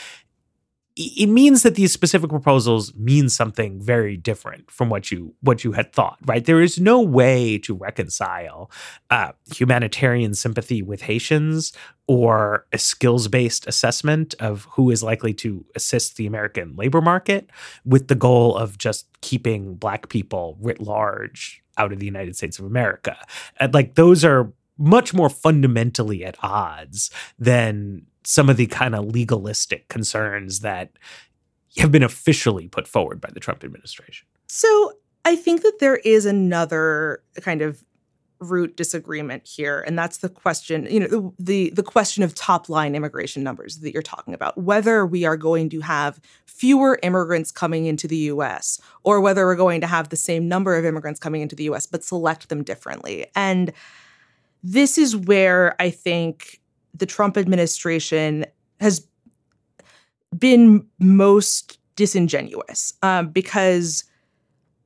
[0.96, 5.72] it means that these specific proposals mean something very different from what you what you
[5.72, 6.44] had thought right?
[6.44, 8.70] There is no way to reconcile
[9.10, 11.72] uh, humanitarian sympathy with haitians
[12.06, 17.48] or a skills-based assessment of who is likely to assist the american labor market
[17.84, 22.58] with the goal of just keeping black people writ large out of the united states
[22.58, 23.16] of america.
[23.58, 29.06] And like those are much more fundamentally at odds than some of the kind of
[29.06, 30.92] legalistic concerns that
[31.78, 34.26] have been officially put forward by the Trump administration.
[34.48, 34.92] So
[35.24, 37.84] I think that there is another kind of
[38.40, 42.94] root disagreement here and that's the question you know the the question of top line
[42.94, 47.84] immigration numbers that you're talking about whether we are going to have fewer immigrants coming
[47.84, 51.42] into the US or whether we're going to have the same number of immigrants coming
[51.42, 53.74] into the US but select them differently and
[54.62, 56.59] this is where i think
[56.94, 58.44] the Trump administration
[58.80, 59.06] has
[60.36, 64.04] been most disingenuous um, because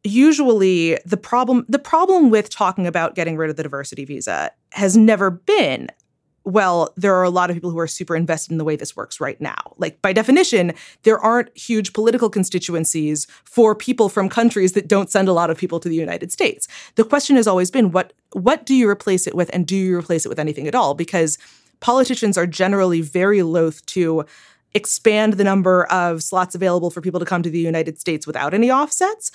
[0.03, 4.97] usually the problem the problem with talking about getting rid of the diversity visa has
[4.97, 5.88] never been
[6.45, 8.95] well there are a lot of people who are super invested in the way this
[8.95, 9.75] works right now.
[9.79, 10.73] Like by definition
[11.05, 15.57] there aren't huge political constituencies for people from countries that don't send a lot of
[15.57, 16.69] people to the United States.
[16.97, 19.97] The question has always been what what do you replace it with and do you
[19.97, 20.95] replace it with anything at all?
[20.95, 21.38] Because
[21.81, 24.25] politicians are generally very loath to
[24.75, 28.55] expand the number of slots available for people to come to the United States without
[28.55, 29.31] any offsets.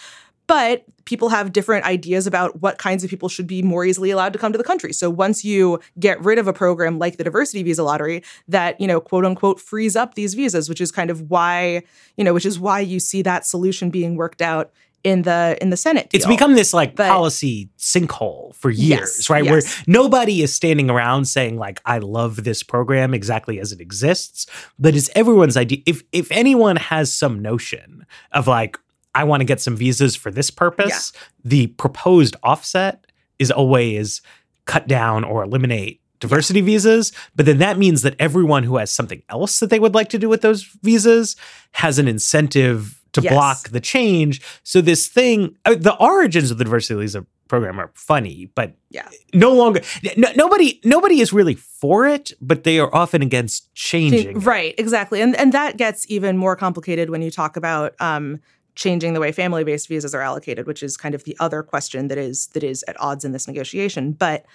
[0.47, 4.33] But people have different ideas about what kinds of people should be more easily allowed
[4.33, 4.91] to come to the country.
[4.93, 8.87] So once you get rid of a program like the diversity visa lottery that, you
[8.87, 11.83] know, quote unquote frees up these visas, which is kind of why,
[12.17, 14.71] you know, which is why you see that solution being worked out
[15.03, 16.09] in the in the Senate.
[16.09, 16.17] Deal.
[16.17, 19.43] It's become this like but, policy sinkhole for years, yes, right?
[19.43, 19.51] Yes.
[19.51, 24.45] Where nobody is standing around saying like I love this program exactly as it exists,
[24.77, 25.79] but it's everyone's idea.
[25.85, 28.77] If if anyone has some notion of like
[29.15, 31.21] I want to get some visas for this purpose, yeah.
[31.43, 33.05] the proposed offset
[33.39, 34.21] is always
[34.65, 39.23] cut down or eliminate diversity visas, but then that means that everyone who has something
[39.29, 41.35] else that they would like to do with those visas
[41.71, 43.33] has an incentive to yes.
[43.33, 44.41] block the change.
[44.63, 49.07] So this thing, uh, the origins of the diversity visa program are funny, but Yeah.
[49.33, 49.81] no longer
[50.15, 54.39] no, nobody nobody is really for it, but they are often against changing.
[54.39, 55.19] Right, exactly.
[55.21, 58.39] And and that gets even more complicated when you talk about um,
[58.75, 62.17] changing the way family-based visas are allocated, which is kind of the other question that
[62.17, 64.13] is that is at odds in this negotiation.
[64.13, 64.45] But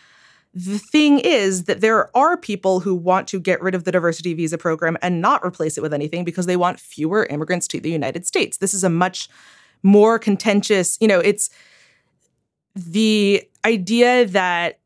[0.54, 4.34] the thing is that there are people who want to get rid of the diversity
[4.34, 7.90] visa program and not replace it with anything because they want fewer immigrants to the
[7.90, 8.58] United States.
[8.58, 9.28] This is a much
[9.82, 11.50] more contentious, you know, it's
[12.76, 14.78] the idea that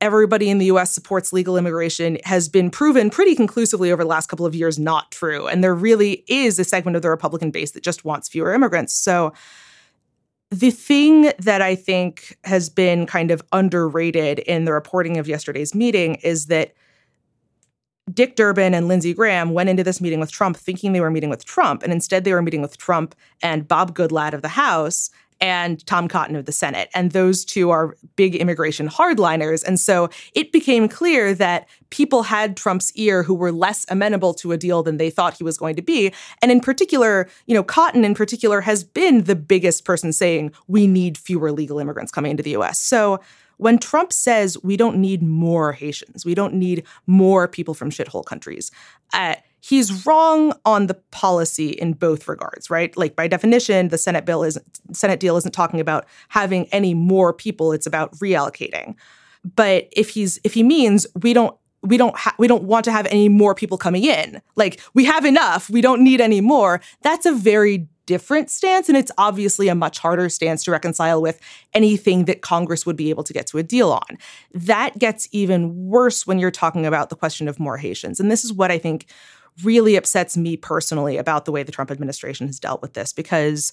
[0.00, 4.26] everybody in the US supports legal immigration has been proven pretty conclusively over the last
[4.26, 5.46] couple of years not true.
[5.46, 8.94] And there really is a segment of the Republican base that just wants fewer immigrants.
[8.94, 9.32] So
[10.54, 15.74] the thing that I think has been kind of underrated in the reporting of yesterday's
[15.74, 16.74] meeting is that
[18.12, 21.30] Dick Durbin and Lindsey Graham went into this meeting with Trump thinking they were meeting
[21.30, 25.10] with Trump, and instead they were meeting with Trump and Bob Goodlatte of the House
[25.40, 26.88] and Tom Cotton of the Senate.
[26.94, 29.64] And those two are big immigration hardliners.
[29.64, 34.52] And so it became clear that people had Trump's ear who were less amenable to
[34.52, 36.12] a deal than they thought he was going to be.
[36.40, 40.86] And in particular, you know, Cotton in particular has been the biggest person saying we
[40.86, 42.80] need fewer legal immigrants coming into the US.
[42.80, 43.20] So
[43.56, 48.24] when Trump says we don't need more Haitians, we don't need more people from shithole
[48.24, 48.70] countries,
[49.12, 49.36] uh,
[49.66, 52.94] he's wrong on the policy in both regards, right?
[52.98, 54.58] Like by definition, the Senate bill is
[54.92, 58.94] Senate deal isn't talking about having any more people; it's about reallocating.
[59.56, 62.92] But if he's if he means we don't we don't ha- we don't want to
[62.92, 66.82] have any more people coming in, like we have enough, we don't need any more.
[67.00, 68.90] That's a very different stance.
[68.90, 71.40] And it's obviously a much harder stance to reconcile with
[71.72, 74.18] anything that Congress would be able to get to a deal on.
[74.52, 78.20] That gets even worse when you're talking about the question of more Haitians.
[78.20, 79.06] And this is what I think
[79.62, 83.72] really upsets me personally about the way the Trump administration has dealt with this because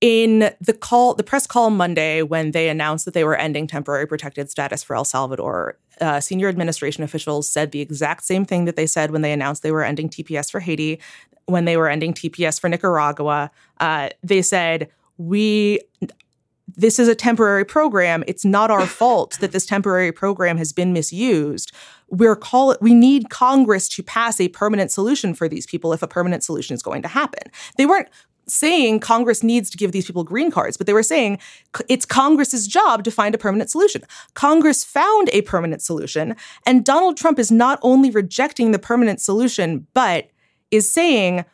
[0.00, 4.06] in the call the press call monday when they announced that they were ending temporary
[4.06, 8.74] protected status for el salvador uh, senior administration officials said the exact same thing that
[8.74, 11.00] they said when they announced they were ending tps for haiti
[11.46, 13.50] when they were ending tps for nicaragua.
[13.80, 15.80] Uh, they said we
[16.68, 18.24] this is a temporary program.
[18.26, 21.72] It's not our fault that this temporary program has been misused.
[22.08, 26.08] We're call we need congress to pass a permanent solution for these people if a
[26.08, 27.50] permanent solution is going to happen.
[27.76, 28.08] They weren't
[28.46, 31.38] saying Congress needs to give these people green cards, but they were saying
[31.88, 34.02] it's Congress's job to find a permanent solution.
[34.34, 39.86] Congress found a permanent solution, and Donald Trump is not only rejecting the permanent solution,
[39.94, 40.28] but
[40.70, 41.44] is saying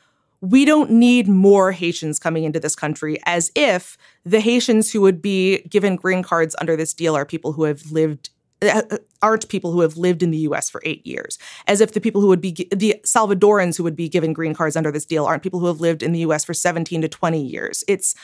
[0.41, 5.23] we don't need more Haitians coming into this country, as if the Haitians who would
[5.23, 8.31] be given green cards under this deal are people who have lived
[8.63, 8.83] uh,
[9.23, 11.39] aren't people who have lived in the US for 8 years.
[11.67, 14.77] As if the people who would be the Salvadorans who would be given green cards
[14.77, 17.43] under this deal aren't people who have lived in the US for 17 to 20
[17.43, 17.85] years.
[17.89, 18.15] It's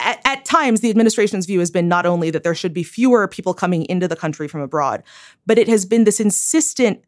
[0.00, 3.26] at, at, times the administration's view has been not only that there should be fewer
[3.26, 5.02] people coming into the country from abroad
[5.46, 7.02] but it has been this insistent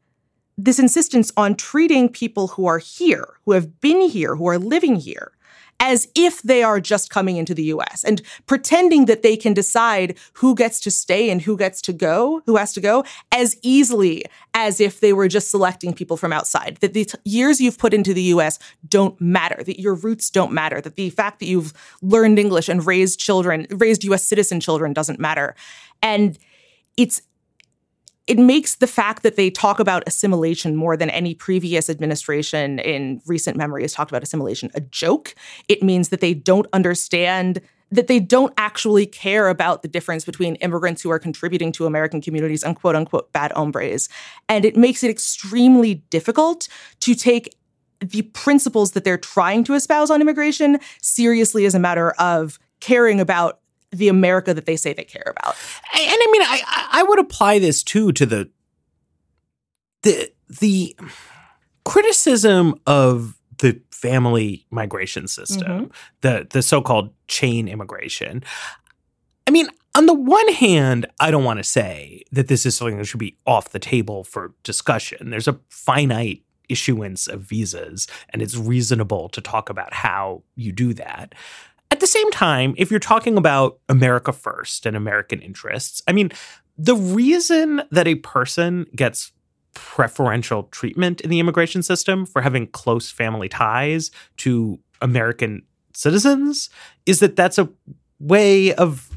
[0.58, 4.96] this insistence on treating people who are here who have been here who are living
[4.96, 5.32] here
[5.80, 10.16] as if they are just coming into the US and pretending that they can decide
[10.34, 14.24] who gets to stay and who gets to go, who has to go, as easily
[14.52, 16.76] as if they were just selecting people from outside.
[16.80, 20.52] That the t- years you've put into the US don't matter, that your roots don't
[20.52, 24.92] matter, that the fact that you've learned English and raised children, raised US citizen children
[24.92, 25.54] doesn't matter.
[26.02, 26.38] And
[26.96, 27.22] it's
[28.26, 33.20] it makes the fact that they talk about assimilation more than any previous administration in
[33.26, 35.34] recent memory has talked about assimilation a joke.
[35.68, 40.54] It means that they don't understand that they don't actually care about the difference between
[40.56, 44.08] immigrants who are contributing to American communities and quote unquote bad hombres.
[44.48, 46.68] And it makes it extremely difficult
[47.00, 47.56] to take
[48.00, 53.20] the principles that they're trying to espouse on immigration seriously as a matter of caring
[53.20, 53.59] about
[53.92, 55.56] the America that they say they care about.
[55.92, 58.50] And I mean, I I would apply this too to the
[60.02, 60.96] the the
[61.84, 65.92] criticism of the family migration system, mm-hmm.
[66.22, 68.42] the the so-called chain immigration.
[69.46, 72.98] I mean, on the one hand, I don't want to say that this is something
[72.98, 75.30] that should be off the table for discussion.
[75.30, 80.94] There's a finite issuance of visas, and it's reasonable to talk about how you do
[80.94, 81.34] that.
[81.90, 86.30] At the same time, if you're talking about America first and American interests, I mean,
[86.78, 89.32] the reason that a person gets
[89.74, 95.62] preferential treatment in the immigration system for having close family ties to American
[95.94, 96.70] citizens
[97.06, 97.68] is that that's a
[98.18, 99.10] way of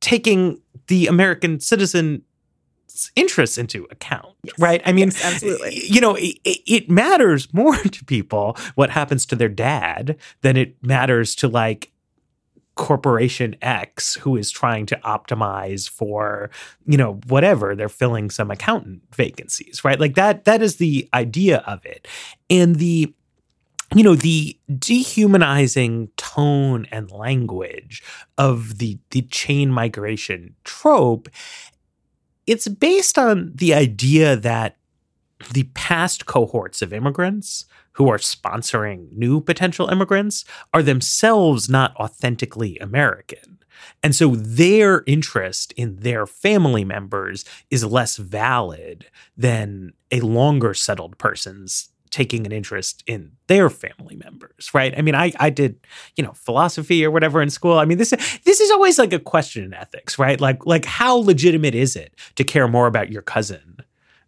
[0.00, 2.22] taking the American citizen
[3.16, 4.54] interests into account, yes.
[4.58, 4.82] right?
[4.84, 5.80] I mean, yes, absolutely.
[5.84, 10.76] You know, it, it, matters more to people what happens to their dad than it
[10.82, 11.92] matters to like
[12.74, 16.50] corporation X who is trying to optimize for,
[16.86, 20.00] you know, whatever, they're filling some accountant vacancies, right?
[20.00, 22.08] Like that that is the idea of it.
[22.48, 23.14] And the
[23.94, 28.02] you know the dehumanizing tone and language
[28.38, 31.28] of the the chain migration trope
[32.50, 34.76] it's based on the idea that
[35.52, 40.44] the past cohorts of immigrants who are sponsoring new potential immigrants
[40.74, 43.60] are themselves not authentically American.
[44.02, 51.18] And so their interest in their family members is less valid than a longer settled
[51.18, 54.96] person's taking an interest in their family members, right?
[54.96, 55.78] I mean, I I did,
[56.16, 57.78] you know, philosophy or whatever in school.
[57.78, 58.10] I mean, this
[58.44, 60.40] this is always like a question in ethics, right?
[60.40, 63.78] Like like how legitimate is it to care more about your cousin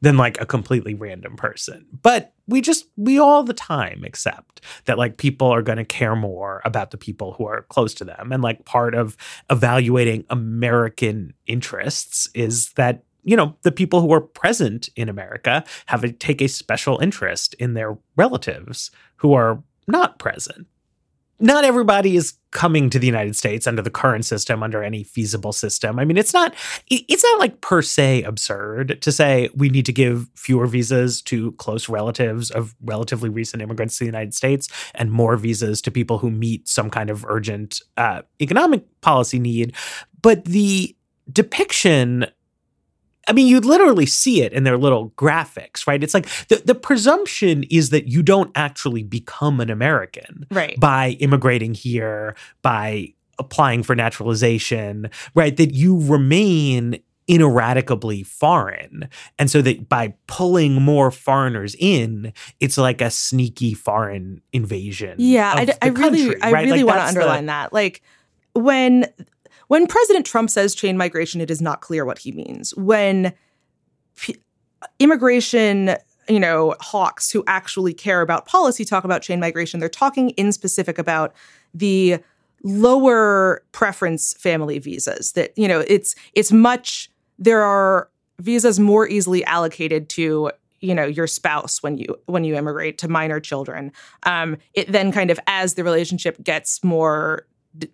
[0.00, 1.86] than like a completely random person?
[2.02, 6.16] But we just we all the time accept that like people are going to care
[6.16, 9.16] more about the people who are close to them and like part of
[9.50, 16.04] evaluating American interests is that you know, the people who are present in America have
[16.04, 20.66] a take a special interest in their relatives who are not present.
[21.38, 25.52] Not everybody is coming to the United States under the current system, under any feasible
[25.52, 25.98] system.
[25.98, 26.54] I mean, it's not
[26.88, 31.52] it's not like per se absurd to say we need to give fewer visas to
[31.52, 36.18] close relatives of relatively recent immigrants to the United States and more visas to people
[36.18, 39.74] who meet some kind of urgent uh, economic policy need.
[40.20, 40.94] But the
[41.32, 42.26] depiction
[43.28, 46.02] I mean, you literally see it in their little graphics, right?
[46.02, 50.78] It's like the, the presumption is that you don't actually become an American right.
[50.80, 55.56] by immigrating here, by applying for naturalization, right?
[55.56, 59.08] That you remain ineradicably foreign.
[59.38, 65.16] And so that by pulling more foreigners in, it's like a sneaky foreign invasion.
[65.18, 66.64] Yeah, I, I really, country, I right?
[66.64, 67.72] really like want to underline the, that.
[67.72, 68.02] Like
[68.54, 69.06] when
[69.72, 72.76] when President Trump says chain migration, it is not clear what he means.
[72.76, 73.32] When
[74.16, 74.36] p-
[74.98, 75.96] immigration,
[76.28, 80.52] you know, hawks who actually care about policy talk about chain migration, they're talking in
[80.52, 81.32] specific about
[81.72, 82.18] the
[82.62, 88.10] lower preference family visas that you know it's it's much there are
[88.40, 93.08] visas more easily allocated to you know your spouse when you when you immigrate to
[93.08, 93.90] minor children
[94.24, 97.46] um, it then kind of as the relationship gets more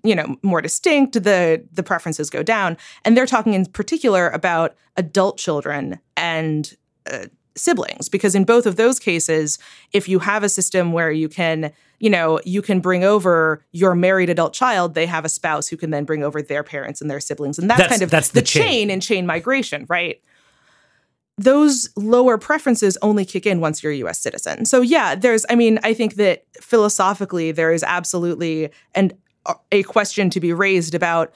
[0.02, 4.74] you know more distinct the the preferences go down and they're talking in particular about
[4.96, 6.76] adult children and
[7.10, 9.58] uh, siblings because in both of those cases
[9.92, 13.94] if you have a system where you can you know you can bring over your
[13.94, 17.10] married adult child they have a spouse who can then bring over their parents and
[17.10, 18.62] their siblings and that's, That's- kind of that's the, the chain.
[18.62, 20.20] chain in chain migration right
[21.38, 24.66] those lower preferences only kick in once you're a US citizen.
[24.66, 29.14] So yeah, there's I mean, I think that philosophically there is absolutely and
[29.72, 31.32] a question to be raised about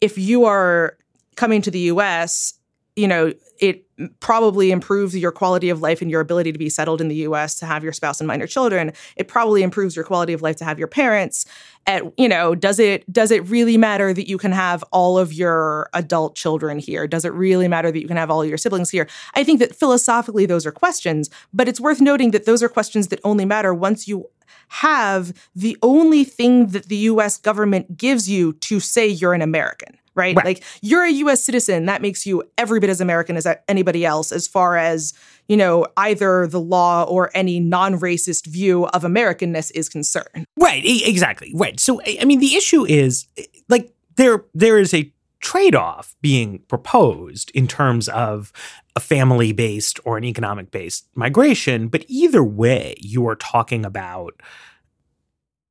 [0.00, 0.96] if you are
[1.36, 2.54] coming to the US,
[2.96, 3.86] you know, it
[4.20, 7.54] probably improves your quality of life and your ability to be settled in the US
[7.56, 8.92] to have your spouse and minor children.
[9.16, 11.46] It probably improves your quality of life to have your parents.
[11.86, 15.32] At you know, does it does it really matter that you can have all of
[15.32, 17.06] your adult children here?
[17.06, 19.06] Does it really matter that you can have all your siblings here?
[19.34, 23.08] I think that philosophically those are questions, but it's worth noting that those are questions
[23.08, 24.26] that only matter once you
[24.68, 29.98] have the only thing that the US government gives you to say you're an American,
[30.16, 30.34] right?
[30.34, 30.44] Right.
[30.44, 34.32] Like you're a US citizen, that makes you every bit as American as anybody else
[34.32, 35.12] as far as,
[35.48, 40.46] you know, either the law or any non-racist view of Americanness is concerned.
[40.58, 41.52] Right, exactly.
[41.54, 41.78] Right.
[41.78, 46.58] So I I mean the issue is eh, like there there is a trade-off being
[46.66, 48.52] proposed in terms of
[48.96, 54.40] a family-based or an economic-based migration, but either way you are talking about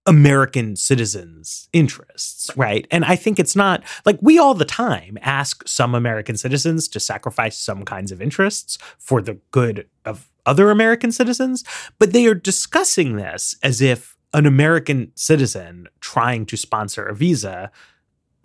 [0.07, 2.87] American citizens' interests, right?
[2.91, 6.99] And I think it's not like we all the time ask some American citizens to
[6.99, 11.63] sacrifice some kinds of interests for the good of other American citizens,
[11.97, 17.71] but they are discussing this as if an American citizen trying to sponsor a visa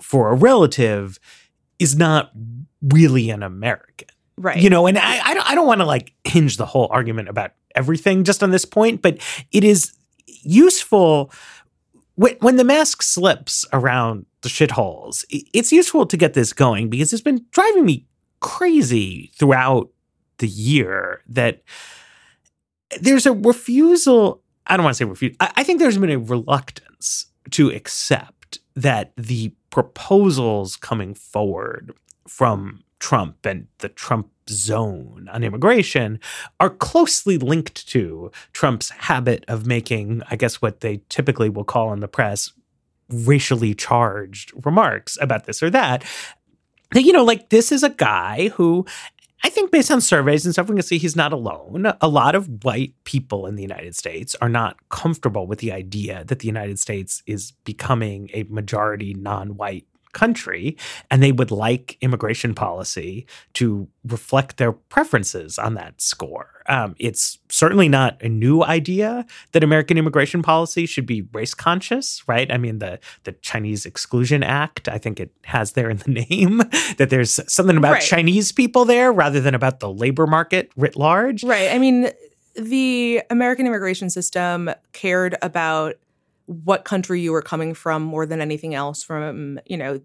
[0.00, 1.18] for a relative
[1.78, 2.30] is not
[2.80, 4.08] really an American.
[4.38, 4.56] Right.
[4.56, 7.28] You know, and I, I don't, I don't want to like hinge the whole argument
[7.28, 9.18] about everything just on this point, but
[9.52, 9.92] it is
[10.26, 11.32] useful
[12.14, 15.24] when, when the mask slips around the shitholes.
[15.30, 18.06] It's useful to get this going because it's been driving me
[18.40, 19.90] crazy throughout
[20.38, 21.62] the year that
[23.00, 24.42] there's a refusal.
[24.66, 25.36] I don't want to say refuse.
[25.40, 31.94] I, I think there's been a reluctance to accept that the proposals coming forward
[32.26, 36.20] from Trump and the Trump zone on immigration
[36.58, 41.92] are closely linked to Trump's habit of making, I guess, what they typically will call
[41.92, 42.52] in the press
[43.08, 46.04] racially charged remarks about this or that.
[46.94, 48.84] You know, like this is a guy who
[49.42, 51.90] I think based on surveys and stuff, we can see he's not alone.
[52.00, 56.24] A lot of white people in the United States are not comfortable with the idea
[56.26, 60.76] that the United States is becoming a majority non white country
[61.10, 66.62] and they would like immigration policy to reflect their preferences on that score.
[66.66, 72.22] Um, it's certainly not a new idea that American immigration policy should be race conscious,
[72.28, 72.50] right?
[72.50, 76.58] I mean, the the Chinese Exclusion Act, I think it has there in the name
[76.96, 78.02] that there's something about right.
[78.02, 81.42] Chinese people there rather than about the labor market writ large.
[81.42, 81.70] Right.
[81.70, 82.10] I mean,
[82.54, 85.96] the American immigration system cared about
[86.50, 90.00] what country you were coming from more than anything else from, you know,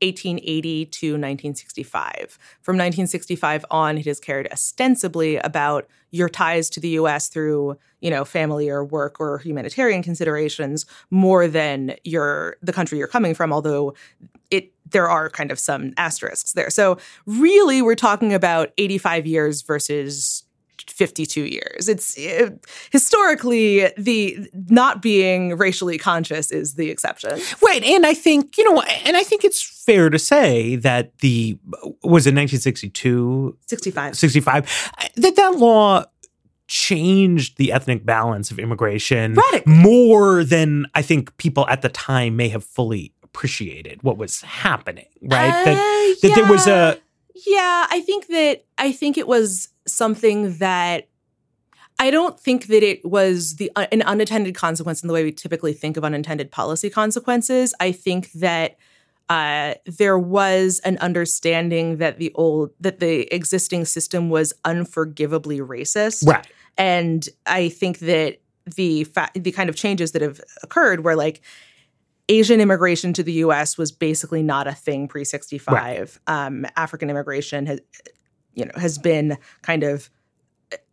[0.00, 2.38] 1880 to 1965.
[2.62, 8.10] From 1965 on, it has cared ostensibly about your ties to the US through, you
[8.10, 13.52] know, family or work or humanitarian considerations more than your the country you're coming from,
[13.52, 13.92] although
[14.52, 16.70] it there are kind of some asterisks there.
[16.70, 16.96] So
[17.26, 20.44] really we're talking about 85 years versus
[20.88, 21.88] 52 years.
[21.88, 27.40] It's it, historically the not being racially conscious is the exception.
[27.62, 27.82] Right.
[27.82, 31.58] And I think, you know, and I think it's fair to say that the
[32.02, 36.04] was it 1962 65 65 that that law
[36.68, 39.72] changed the ethnic balance of immigration Radically.
[39.72, 45.06] more than I think people at the time may have fully appreciated what was happening,
[45.22, 45.50] right?
[45.50, 46.34] Uh, that that yeah.
[46.34, 46.98] there was a
[47.34, 51.08] yeah, I think that I think it was something that
[51.98, 55.32] I don't think that it was the uh, an unintended consequence in the way we
[55.32, 57.74] typically think of unintended policy consequences.
[57.78, 58.76] I think that
[59.28, 66.26] uh, there was an understanding that the old that the existing system was unforgivably racist,
[66.26, 66.46] right?
[66.78, 68.40] And I think that
[68.76, 71.42] the fa- the kind of changes that have occurred were like
[72.30, 73.76] Asian immigration to the U.S.
[73.76, 76.20] was basically not a thing pre sixty five.
[76.26, 76.46] Right.
[76.46, 77.80] Um, African immigration has,
[78.54, 80.08] you know, has been kind of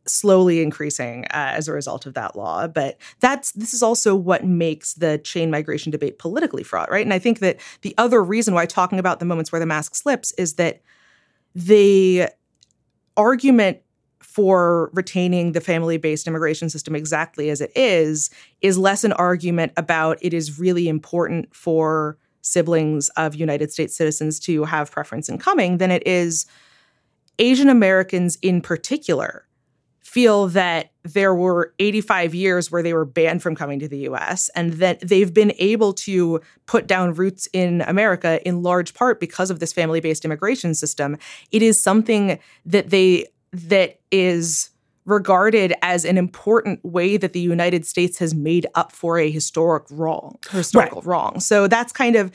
[0.07, 2.67] slowly increasing uh, as a result of that law.
[2.67, 7.05] But that's this is also what makes the chain migration debate politically fraught, right?
[7.05, 9.93] And I think that the other reason why talking about the moments where the mask
[9.93, 10.81] slips is that
[11.53, 12.29] the
[13.15, 13.79] argument
[14.38, 18.29] for retaining the family based immigration system exactly as it is
[18.61, 24.39] is less an argument about it is really important for siblings of United States citizens
[24.39, 26.45] to have preference in coming than it is
[27.39, 29.47] Asian Americans in particular
[30.01, 34.49] feel that there were 85 years where they were banned from coming to the US
[34.55, 39.49] and that they've been able to put down roots in America in large part because
[39.49, 41.17] of this family-based immigration system.
[41.51, 43.25] It is something that they
[43.57, 44.69] that is
[45.05, 49.85] regarded as an important way that the United States has made up for a historic
[49.89, 51.07] wrong, historical right.
[51.07, 51.39] wrong.
[51.39, 52.31] So that's kind of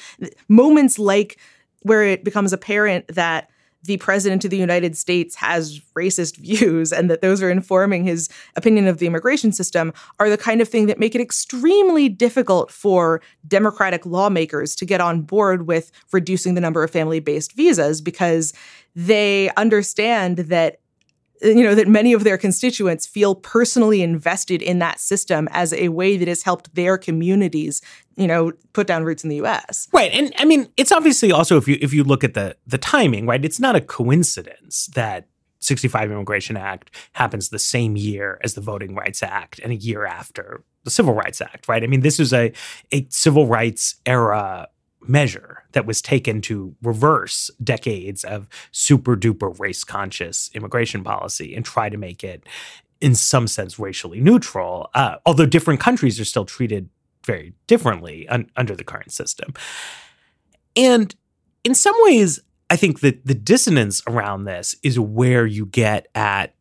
[0.49, 1.39] moments like
[1.83, 3.51] where it becomes apparent that
[3.85, 8.29] the president of the United States has racist views and that those are informing his
[8.57, 12.71] opinion of the immigration system are the kind of thing that make it extremely difficult
[12.71, 18.53] for democratic lawmakers to get on board with reducing the number of family-based visas because
[18.95, 20.79] they understand that
[21.43, 25.73] Uh, you know that many of their constituents feel personally invested in that system as
[25.75, 27.81] a way that has helped their communities
[28.17, 31.57] you know put down roots in the US right and i mean it's obviously also
[31.57, 35.27] if you if you look at the the timing right it's not a coincidence that
[35.63, 40.05] 65 Immigration Act happens the same year as the Voting Rights Act and a year
[40.05, 41.83] after the Civil Rights Act, right?
[41.83, 42.53] I mean, this is a,
[42.91, 44.69] a civil rights era
[45.09, 51.65] measure that was taken to reverse decades of super duper race conscious immigration policy and
[51.65, 52.45] try to make it,
[53.01, 54.91] in some sense, racially neutral.
[54.95, 56.89] Uh, although different countries are still treated
[57.25, 59.53] very differently un- under the current system.
[60.77, 61.15] And
[61.65, 62.41] in some ways,
[62.71, 66.55] I think that the dissonance around this is where you get at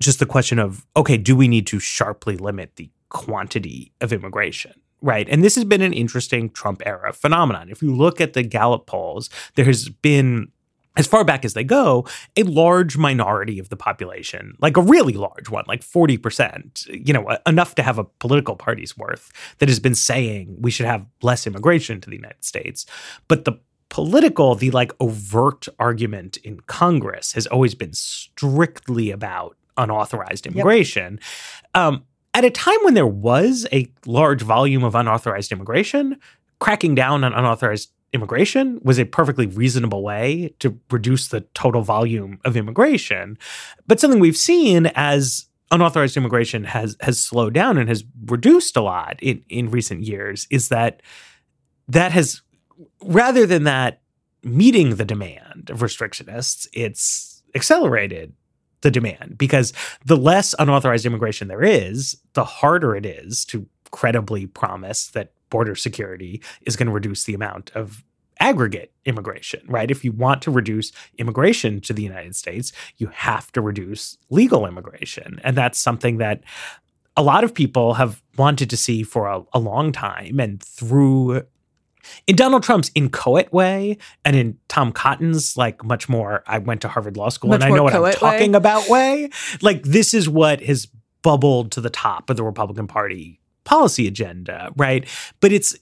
[0.00, 4.81] just the question of okay, do we need to sharply limit the quantity of immigration?
[5.02, 5.28] Right.
[5.28, 7.68] And this has been an interesting Trump era phenomenon.
[7.68, 10.52] If you look at the Gallup polls, there has been
[10.96, 15.14] as far back as they go, a large minority of the population, like a really
[15.14, 19.80] large one, like 40%, you know, enough to have a political party's worth, that has
[19.80, 22.84] been saying we should have less immigration to the United States.
[23.26, 23.54] But the
[23.88, 31.18] political, the like overt argument in Congress has always been strictly about unauthorized immigration.
[31.74, 31.82] Yep.
[31.82, 36.18] Um, at a time when there was a large volume of unauthorized immigration,
[36.58, 42.38] cracking down on unauthorized immigration was a perfectly reasonable way to reduce the total volume
[42.44, 43.38] of immigration.
[43.86, 48.82] But something we've seen as unauthorized immigration has has slowed down and has reduced a
[48.82, 51.02] lot in in recent years is that
[51.88, 52.42] that has
[53.02, 54.00] rather than that
[54.42, 58.34] meeting the demand of restrictionists, it's accelerated
[58.82, 59.72] the demand because
[60.04, 65.74] the less unauthorized immigration there is, the harder it is to credibly promise that border
[65.74, 68.04] security is going to reduce the amount of
[68.40, 69.90] aggregate immigration, right?
[69.90, 74.66] If you want to reduce immigration to the United States, you have to reduce legal
[74.66, 75.40] immigration.
[75.44, 76.42] And that's something that
[77.16, 80.40] a lot of people have wanted to see for a, a long time.
[80.40, 81.42] And through
[82.26, 86.88] in Donald Trump's inchoate way and in Tom Cotton's like much more I went to
[86.88, 88.12] Harvard Law School much and I know what I'm way.
[88.12, 89.30] talking about way
[89.60, 90.88] like this is what has
[91.22, 95.08] bubbled to the top of the Republican Party policy agenda right
[95.40, 95.76] but it's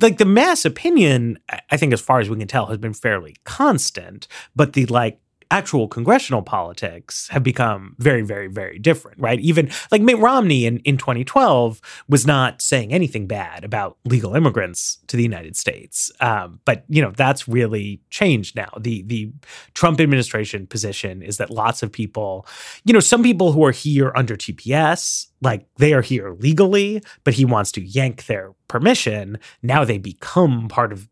[0.00, 1.38] like the mass opinion
[1.70, 5.18] I think as far as we can tell has been fairly constant but the like
[5.52, 9.38] actual congressional politics have become very, very, very different, right?
[9.40, 11.78] Even like Mitt Romney in, in 2012
[12.08, 16.10] was not saying anything bad about legal immigrants to the United States.
[16.20, 18.70] Um, but, you know, that's really changed now.
[18.80, 19.30] The, the
[19.74, 22.46] Trump administration position is that lots of people,
[22.84, 27.34] you know, some people who are here under TPS, like they are here legally, but
[27.34, 29.38] he wants to yank their permission.
[29.62, 31.10] Now they become part of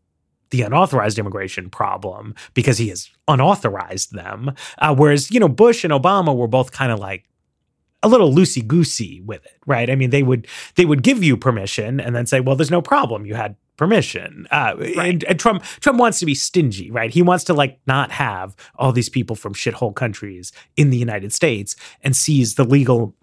[0.51, 4.53] the unauthorized immigration problem because he has unauthorized them.
[4.77, 7.25] Uh, whereas, you know, Bush and Obama were both kind of like
[8.03, 9.89] a little loosey goosey with it, right?
[9.89, 12.81] I mean, they would they would give you permission and then say, "Well, there's no
[12.81, 13.25] problem.
[13.25, 14.97] You had permission." Uh, right.
[14.97, 17.11] and, and, Trump Trump wants to be stingy, right?
[17.11, 21.31] He wants to like not have all these people from shithole countries in the United
[21.31, 23.15] States and sees the legal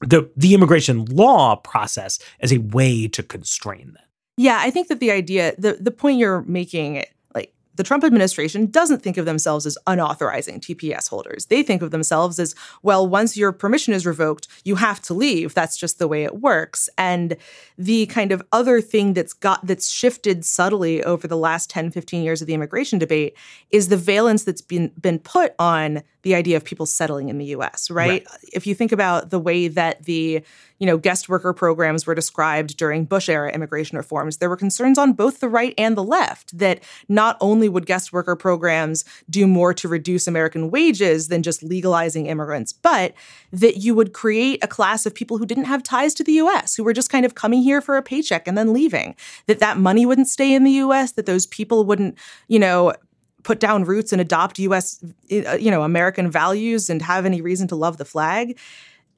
[0.00, 4.04] the the immigration law process as a way to constrain them.
[4.40, 8.70] Yeah, I think that the idea, the the point you're making, like the Trump administration
[8.70, 11.44] doesn't think of themselves as unauthorizing TPS holders.
[11.44, 15.52] They think of themselves as, well, once your permission is revoked, you have to leave.
[15.52, 16.88] That's just the way it works.
[16.96, 17.36] And
[17.76, 22.22] the kind of other thing that's got that's shifted subtly over the last 10, 15
[22.22, 23.36] years of the immigration debate
[23.70, 27.46] is the valence that's been been put on the idea of people settling in the
[27.56, 28.26] US, right?
[28.26, 28.26] right?
[28.54, 30.42] If you think about the way that the,
[30.80, 34.98] you know, guest worker programs were described during Bush era immigration reforms, there were concerns
[34.98, 39.46] on both the right and the left that not only would guest worker programs do
[39.46, 43.12] more to reduce American wages than just legalizing immigrants, but
[43.52, 46.74] that you would create a class of people who didn't have ties to the US,
[46.74, 49.14] who were just kind of coming here for a paycheck and then leaving.
[49.46, 52.16] That that money wouldn't stay in the US, that those people wouldn't,
[52.48, 52.94] you know,
[53.42, 55.02] put down roots and adopt US
[55.32, 58.58] uh, you know American values and have any reason to love the flag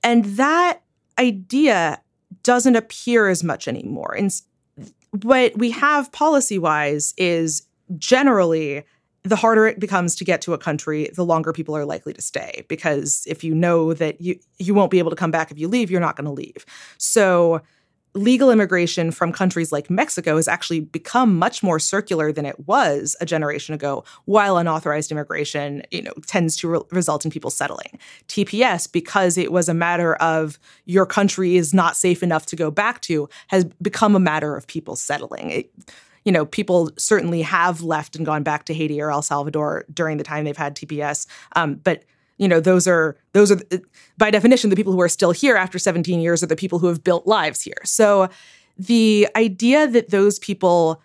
[0.02, 0.80] and that
[1.18, 2.00] idea
[2.42, 4.14] doesn't appear as much anymore.
[4.16, 4.32] And
[5.22, 7.62] what we have policy wise is
[7.98, 8.84] generally
[9.24, 12.20] the harder it becomes to get to a country the longer people are likely to
[12.20, 15.58] stay because if you know that you you won't be able to come back if
[15.58, 16.64] you leave you're not going to leave.
[16.98, 17.60] So
[18.14, 23.16] legal immigration from countries like Mexico has actually become much more circular than it was
[23.20, 27.98] a generation ago, while unauthorized immigration, you know, tends to re- result in people settling.
[28.28, 32.70] TPS, because it was a matter of your country is not safe enough to go
[32.70, 35.50] back to, has become a matter of people settling.
[35.50, 35.72] It,
[36.24, 40.18] you know, people certainly have left and gone back to Haiti or El Salvador during
[40.18, 42.04] the time they've had TPS, um, but
[42.38, 43.78] you know those are those are uh,
[44.18, 46.88] by definition the people who are still here after 17 years are the people who
[46.88, 47.80] have built lives here.
[47.84, 48.28] So
[48.78, 51.02] the idea that those people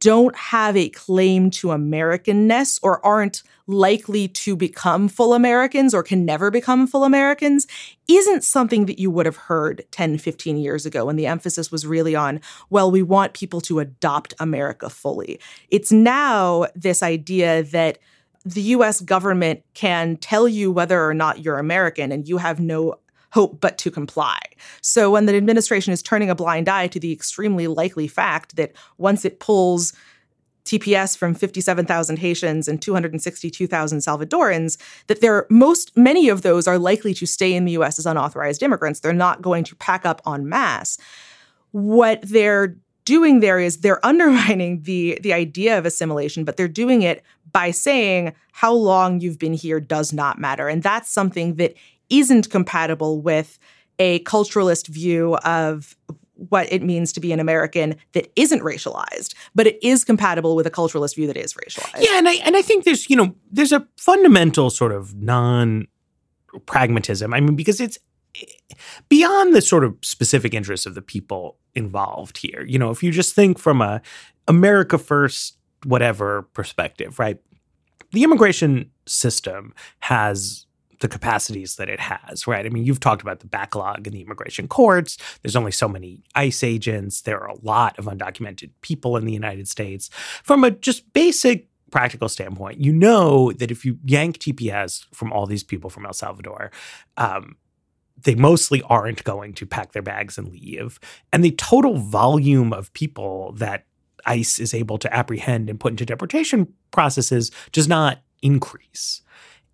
[0.00, 6.24] don't have a claim to americanness or aren't likely to become full americans or can
[6.24, 7.66] never become full americans
[8.06, 11.86] isn't something that you would have heard 10 15 years ago when the emphasis was
[11.86, 12.40] really on
[12.70, 15.40] well we want people to adopt america fully.
[15.70, 17.98] It's now this idea that
[18.52, 22.94] the US government can tell you whether or not you're American and you have no
[23.32, 24.38] hope but to comply.
[24.80, 28.72] So when the administration is turning a blind eye to the extremely likely fact that
[28.96, 29.92] once it pulls
[30.64, 34.76] TPS from 57,000 Haitians and 262,000 Salvadorans,
[35.06, 38.62] that there most many of those are likely to stay in the US as unauthorized
[38.62, 39.00] immigrants.
[39.00, 40.98] They're not going to pack up en masse.
[41.72, 42.76] What they're
[43.08, 47.70] doing there is they're undermining the the idea of assimilation, but they're doing it by
[47.70, 50.68] saying how long you've been here does not matter.
[50.68, 51.74] And that's something that
[52.10, 53.58] isn't compatible with
[53.98, 55.96] a culturalist view of
[56.50, 60.66] what it means to be an American that isn't racialized, but it is compatible with
[60.66, 62.00] a culturalist view that is racialized.
[62.00, 65.88] Yeah, and I and I think there's, you know, there's a fundamental sort of non
[66.66, 67.32] pragmatism.
[67.32, 67.98] I mean, because it's
[69.08, 72.64] beyond the sort of specific interests of the people involved here.
[72.66, 74.00] You know, if you just think from a
[74.46, 77.38] America first whatever perspective, right?
[78.12, 80.66] The immigration system has
[81.00, 82.66] the capacities that it has, right?
[82.66, 85.16] I mean, you've talked about the backlog in the immigration courts.
[85.42, 87.22] There's only so many ICE agents.
[87.22, 90.10] There are a lot of undocumented people in the United States.
[90.42, 95.46] From a just basic practical standpoint, you know that if you yank TPS from all
[95.46, 96.70] these people from El Salvador,
[97.16, 97.56] um,
[98.22, 100.98] they mostly aren't going to pack their bags and leave.
[101.32, 103.84] And the total volume of people that
[104.26, 109.22] ICE is able to apprehend and put into deportation processes does not increase.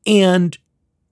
[0.06, 0.56] And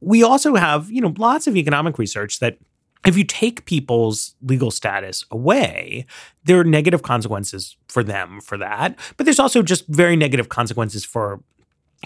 [0.00, 2.58] we also have, you know, lots of economic research that
[3.06, 6.06] if you take people's legal status away,
[6.44, 8.96] there are negative consequences for them for that.
[9.16, 11.42] But there's also just very negative consequences for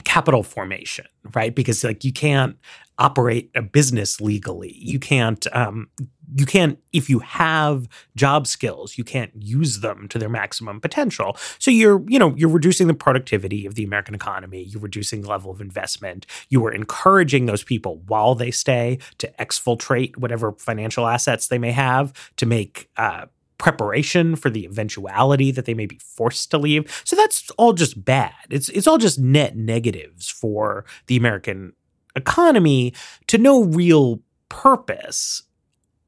[0.05, 1.55] capital formation, right?
[1.55, 2.57] Because like you can't
[2.99, 4.75] operate a business legally.
[4.79, 5.89] You can't um,
[6.35, 11.37] you can't if you have job skills, you can't use them to their maximum potential.
[11.59, 15.29] So you're, you know, you're reducing the productivity of the American economy, you're reducing the
[15.29, 21.07] level of investment, you are encouraging those people while they stay to exfiltrate whatever financial
[21.07, 23.27] assets they may have to make uh,
[23.59, 27.03] preparation for the eventuality that they may be forced to leave.
[27.05, 28.35] So that's all just bad.
[28.51, 31.73] It's it's all just net negatives for the American
[32.17, 32.93] economy
[33.29, 35.43] to no real purpose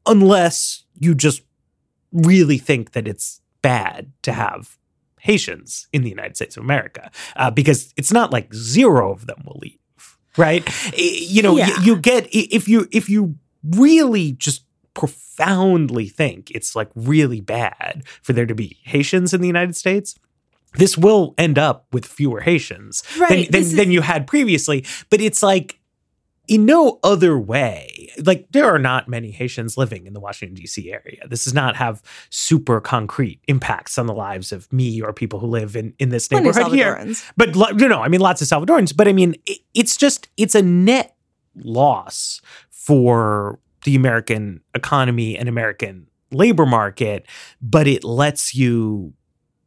[0.06, 1.42] unless you just
[2.12, 4.78] really think that it's bad to have
[5.20, 9.42] Haitians in the United States of America uh, because it's not like zero of them
[9.44, 9.78] will leave,
[10.36, 10.66] right?
[10.96, 11.66] You know, yeah.
[11.66, 18.02] you, you get if you if you really just profoundly think it's like really bad
[18.22, 20.14] for there to be Haitians in the United States,
[20.74, 24.84] this will end up with fewer Haitians right, than, than, is- than you had previously.
[25.10, 25.77] But it's like,
[26.48, 30.90] in no other way, like there are not many Haitians living in the Washington, D.C.
[30.90, 31.28] area.
[31.28, 35.46] This does not have super concrete impacts on the lives of me or people who
[35.46, 36.96] live in, in this neighborhood here.
[37.36, 40.54] But, you know, I mean, lots of Salvadorans, but I mean, it, it's just, it's
[40.54, 41.14] a net
[41.54, 42.40] loss
[42.70, 47.26] for the American economy and American labor market,
[47.60, 49.12] but it lets you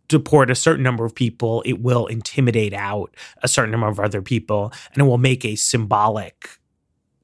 [0.07, 1.61] deport a certain number of people.
[1.65, 5.55] It will intimidate out a certain number of other people, and it will make a
[5.55, 6.49] symbolic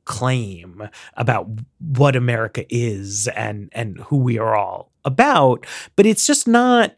[0.08, 1.48] claim about
[1.80, 5.68] what America is and and who we are all about.
[5.96, 6.96] But it's just not.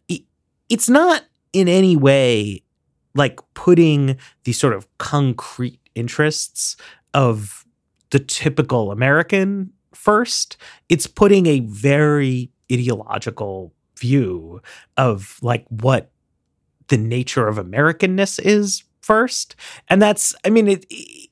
[0.70, 2.62] It's not in any way
[3.16, 6.78] like putting the sort of concrete interests
[7.14, 7.66] of
[8.12, 10.58] the typical American first.
[10.90, 14.62] It's putting a very ideological view
[14.96, 16.12] of like what
[16.88, 19.56] the nature of Americanness is first.
[19.88, 20.86] And that's, I mean, it,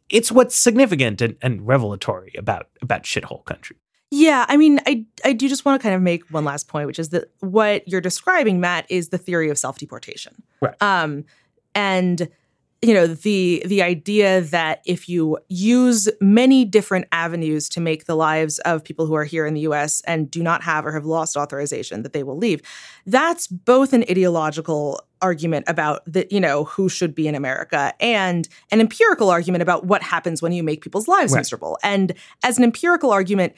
[0.09, 3.77] it's what's significant and, and revelatory about about shithole country.
[4.09, 6.87] Yeah, I mean, I I do just want to kind of make one last point,
[6.87, 10.41] which is that what you're describing, Matt, is the theory of self deportation.
[10.61, 10.81] Right.
[10.81, 11.25] Um,
[11.75, 12.29] and
[12.81, 18.15] you know the the idea that if you use many different avenues to make the
[18.15, 21.05] lives of people who are here in the US and do not have or have
[21.05, 22.61] lost authorization that they will leave
[23.07, 28.47] that's both an ideological argument about that you know who should be in America and
[28.71, 31.39] an empirical argument about what happens when you make people's lives right.
[31.39, 32.13] miserable and
[32.43, 33.53] as an empirical argument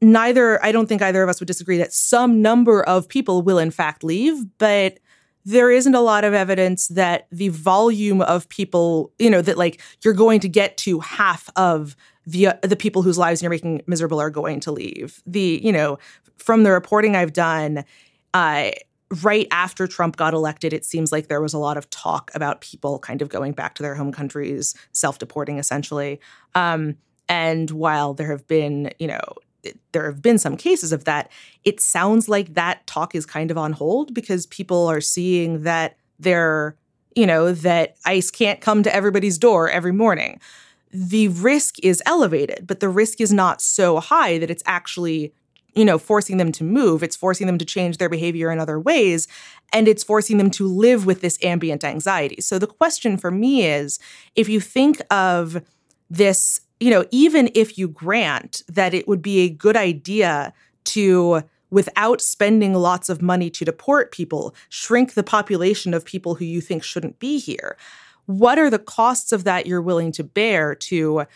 [0.00, 3.58] neither I don't think either of us would disagree that some number of people will
[3.58, 4.98] in fact leave but
[5.44, 9.80] there isn't a lot of evidence that the volume of people, you know, that like
[10.02, 13.82] you're going to get to half of the uh, the people whose lives you're making
[13.86, 15.22] miserable are going to leave.
[15.26, 15.98] The, you know,
[16.36, 17.84] from the reporting I've done,
[18.34, 18.70] uh,
[19.22, 22.60] right after Trump got elected, it seems like there was a lot of talk about
[22.60, 26.20] people kind of going back to their home countries, self-deporting essentially.
[26.54, 26.96] Um,
[27.28, 29.20] and while there have been, you know,
[29.92, 31.30] there have been some cases of that.
[31.64, 35.96] It sounds like that talk is kind of on hold because people are seeing that
[36.18, 36.76] they're,
[37.14, 40.40] you know, that ICE can't come to everybody's door every morning.
[40.92, 45.34] The risk is elevated, but the risk is not so high that it's actually,
[45.74, 47.02] you know, forcing them to move.
[47.02, 49.28] It's forcing them to change their behavior in other ways.
[49.72, 52.40] And it's forcing them to live with this ambient anxiety.
[52.40, 53.98] So the question for me is
[54.34, 55.62] if you think of
[56.08, 60.52] this you know, even if you grant that it would be a good idea
[60.84, 66.44] to without spending lots of money to deport people, shrink the population of people who
[66.44, 67.76] you think shouldn't be here.
[68.26, 71.26] What are the costs of that you're willing to bear to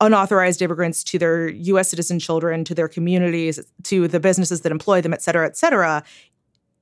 [0.00, 5.00] unauthorized immigrants, to their US citizen children, to their communities, to the businesses that employ
[5.00, 6.02] them, et cetera, et cetera,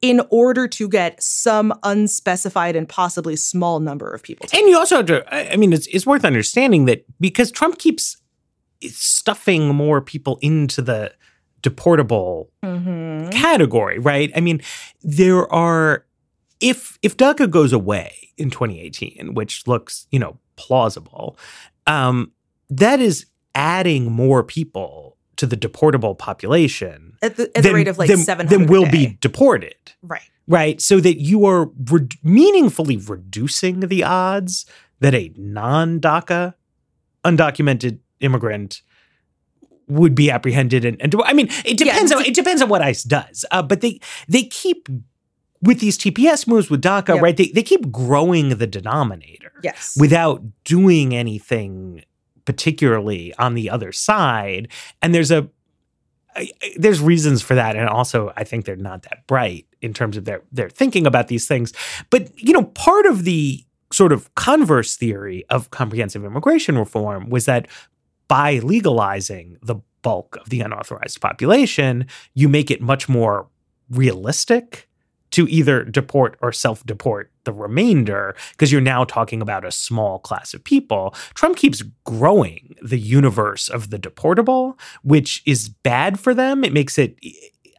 [0.01, 4.47] in order to get some unspecified and possibly small number of people.
[4.53, 8.17] And you also have to, I mean, it's, it's worth understanding that because Trump keeps
[8.83, 11.13] stuffing more people into the
[11.63, 13.31] deportable mm-hmm.
[13.31, 14.33] category, right?
[14.35, 14.61] I mean,
[15.03, 16.05] there are,
[16.61, 21.39] if, if DACA goes away in 2018, which looks, you know, plausible,
[21.87, 22.33] um,
[22.79, 27.99] that is adding more people to the deportable population at the, at the rate of
[27.99, 29.75] like than, 700 than will be deported.
[30.03, 30.23] Right.
[30.47, 30.81] Right.
[30.81, 34.67] So that you are re- meaningfully reducing the odds
[35.01, 36.55] that a non DACA
[37.25, 38.83] undocumented immigrant
[39.89, 42.83] would be apprehended and, and I mean it depends Yeah, on it depends on what
[42.83, 43.45] ICE does.
[43.51, 44.89] Uh, but they they keep
[45.61, 47.23] with these TPS moves with DACA, Yep.
[47.23, 47.37] right?
[47.37, 49.97] They they keep growing the denominator Yes.
[49.99, 52.05] without doing anything
[52.45, 54.69] particularly on the other side.
[55.01, 55.49] And there's a
[56.77, 60.25] there's reasons for that, and also I think they're not that bright in terms of
[60.25, 61.73] their their thinking about these things.
[62.11, 67.45] But you know, part of the sort of converse theory of comprehensive immigration reform was
[67.45, 67.69] that
[68.29, 73.47] by legalizing the bulk of the unauthorized population, you make it much more
[73.91, 74.89] realistic
[75.33, 80.19] to either deport or self deport the remainder because you're now talking about a small
[80.21, 81.15] class of people.
[81.35, 86.65] Trump keeps growing the universe of the deportable, which is bad for them.
[86.65, 87.19] It makes it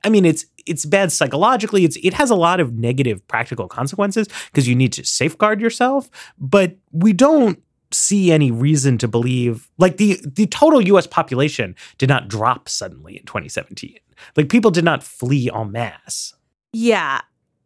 [0.03, 1.85] I mean it's it's bad psychologically.
[1.85, 6.09] It's it has a lot of negative practical consequences because you need to safeguard yourself,
[6.37, 12.09] but we don't see any reason to believe like the the total US population did
[12.09, 13.97] not drop suddenly in 2017.
[14.35, 16.33] Like people did not flee en masse.
[16.71, 17.21] Yeah.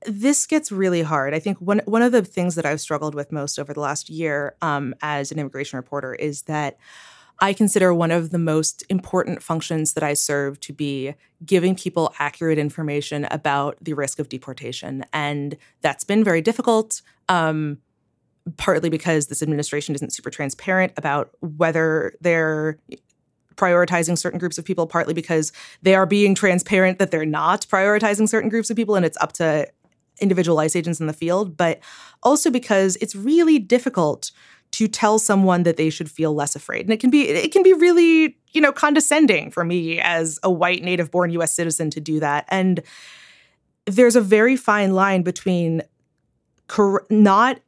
[0.08, 1.34] This gets really hard.
[1.34, 4.10] I think one one of the things that I've struggled with most over the last
[4.10, 6.78] year um, as an immigration reporter is that
[7.40, 11.14] I consider one of the most important functions that I serve to be
[11.46, 15.06] giving people accurate information about the risk of deportation.
[15.14, 17.78] And that's been very difficult, um,
[18.56, 22.80] partly because this administration isn't super transparent about whether they're
[23.56, 25.52] prioritizing certain groups of people, partly because
[25.82, 29.34] they are being transparent that they're not prioritizing certain groups of people and it's up
[29.34, 29.68] to
[30.20, 31.80] individual ICE agents in the field, but
[32.24, 34.32] also because it's really difficult
[34.72, 36.82] to tell someone that they should feel less afraid.
[36.82, 40.52] And it can be it can be really, you know, condescending for me as a
[40.52, 42.46] white native born US citizen to do that.
[42.50, 42.82] And
[43.86, 45.82] there's a very fine line between
[46.68, 47.60] cor- not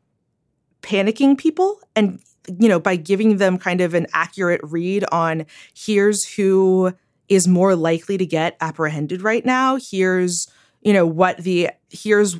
[0.81, 2.19] panicking people and
[2.59, 6.93] you know by giving them kind of an accurate read on here's who
[7.27, 10.47] is more likely to get apprehended right now here's
[10.81, 12.39] you know what the here's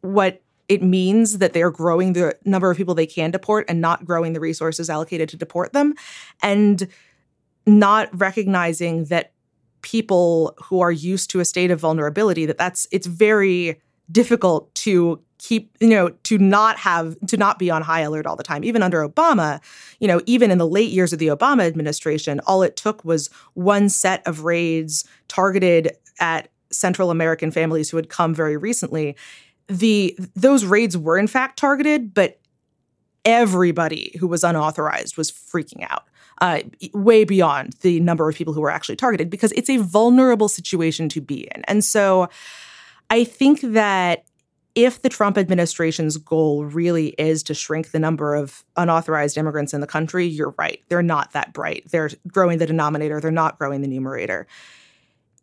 [0.00, 4.04] what it means that they're growing the number of people they can deport and not
[4.04, 5.94] growing the resources allocated to deport them.
[6.42, 6.88] And
[7.66, 9.32] not recognizing that
[9.82, 13.80] people who are used to a state of vulnerability that that's it's very
[14.10, 18.36] difficult to keep you know to not have to not be on high alert all
[18.36, 18.64] the time.
[18.64, 19.60] Even under obama
[20.00, 23.28] you know even in the late years of the obama administration all it took was
[23.54, 29.16] one set of raids targeted at central american families who had come very recently
[29.68, 32.38] the those raids were in fact targeted but
[33.24, 36.04] everybody who was unauthorized was freaking out
[36.40, 36.60] uh,
[36.92, 41.08] way beyond the number of people who were actually targeted because it's a vulnerable situation
[41.08, 42.28] to be in and so
[43.10, 44.24] i think that
[44.76, 49.80] if the Trump administration's goal really is to shrink the number of unauthorized immigrants in
[49.80, 50.82] the country, you're right.
[50.88, 51.90] They're not that bright.
[51.90, 54.46] They're growing the denominator, they're not growing the numerator.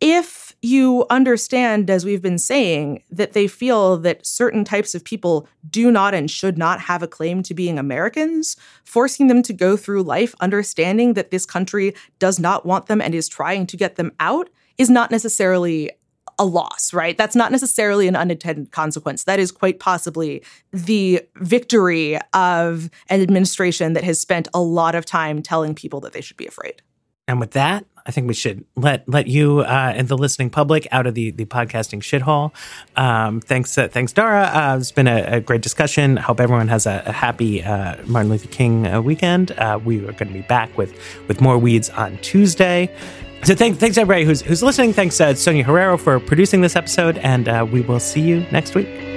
[0.00, 5.46] If you understand, as we've been saying, that they feel that certain types of people
[5.70, 9.76] do not and should not have a claim to being Americans, forcing them to go
[9.76, 13.96] through life understanding that this country does not want them and is trying to get
[13.96, 15.90] them out is not necessarily
[16.38, 17.16] a loss, right?
[17.16, 19.24] That's not necessarily an unintended consequence.
[19.24, 20.42] That is quite possibly
[20.72, 26.12] the victory of an administration that has spent a lot of time telling people that
[26.12, 26.82] they should be afraid.
[27.28, 30.86] And with that, I think we should let let you uh, and the listening public
[30.92, 32.52] out of the the podcasting shithole.
[32.96, 34.42] Um, thanks, uh, thanks, Dara.
[34.44, 36.16] Uh, it's been a, a great discussion.
[36.16, 39.52] Hope everyone has a, a happy uh, Martin Luther King uh, weekend.
[39.52, 40.94] Uh, we are going to be back with
[41.28, 42.94] with more weeds on Tuesday.
[43.42, 44.92] So thanks, thanks everybody who's who's listening.
[44.92, 49.13] Thanks, Sonia Herrero for producing this episode, and we will see you next week.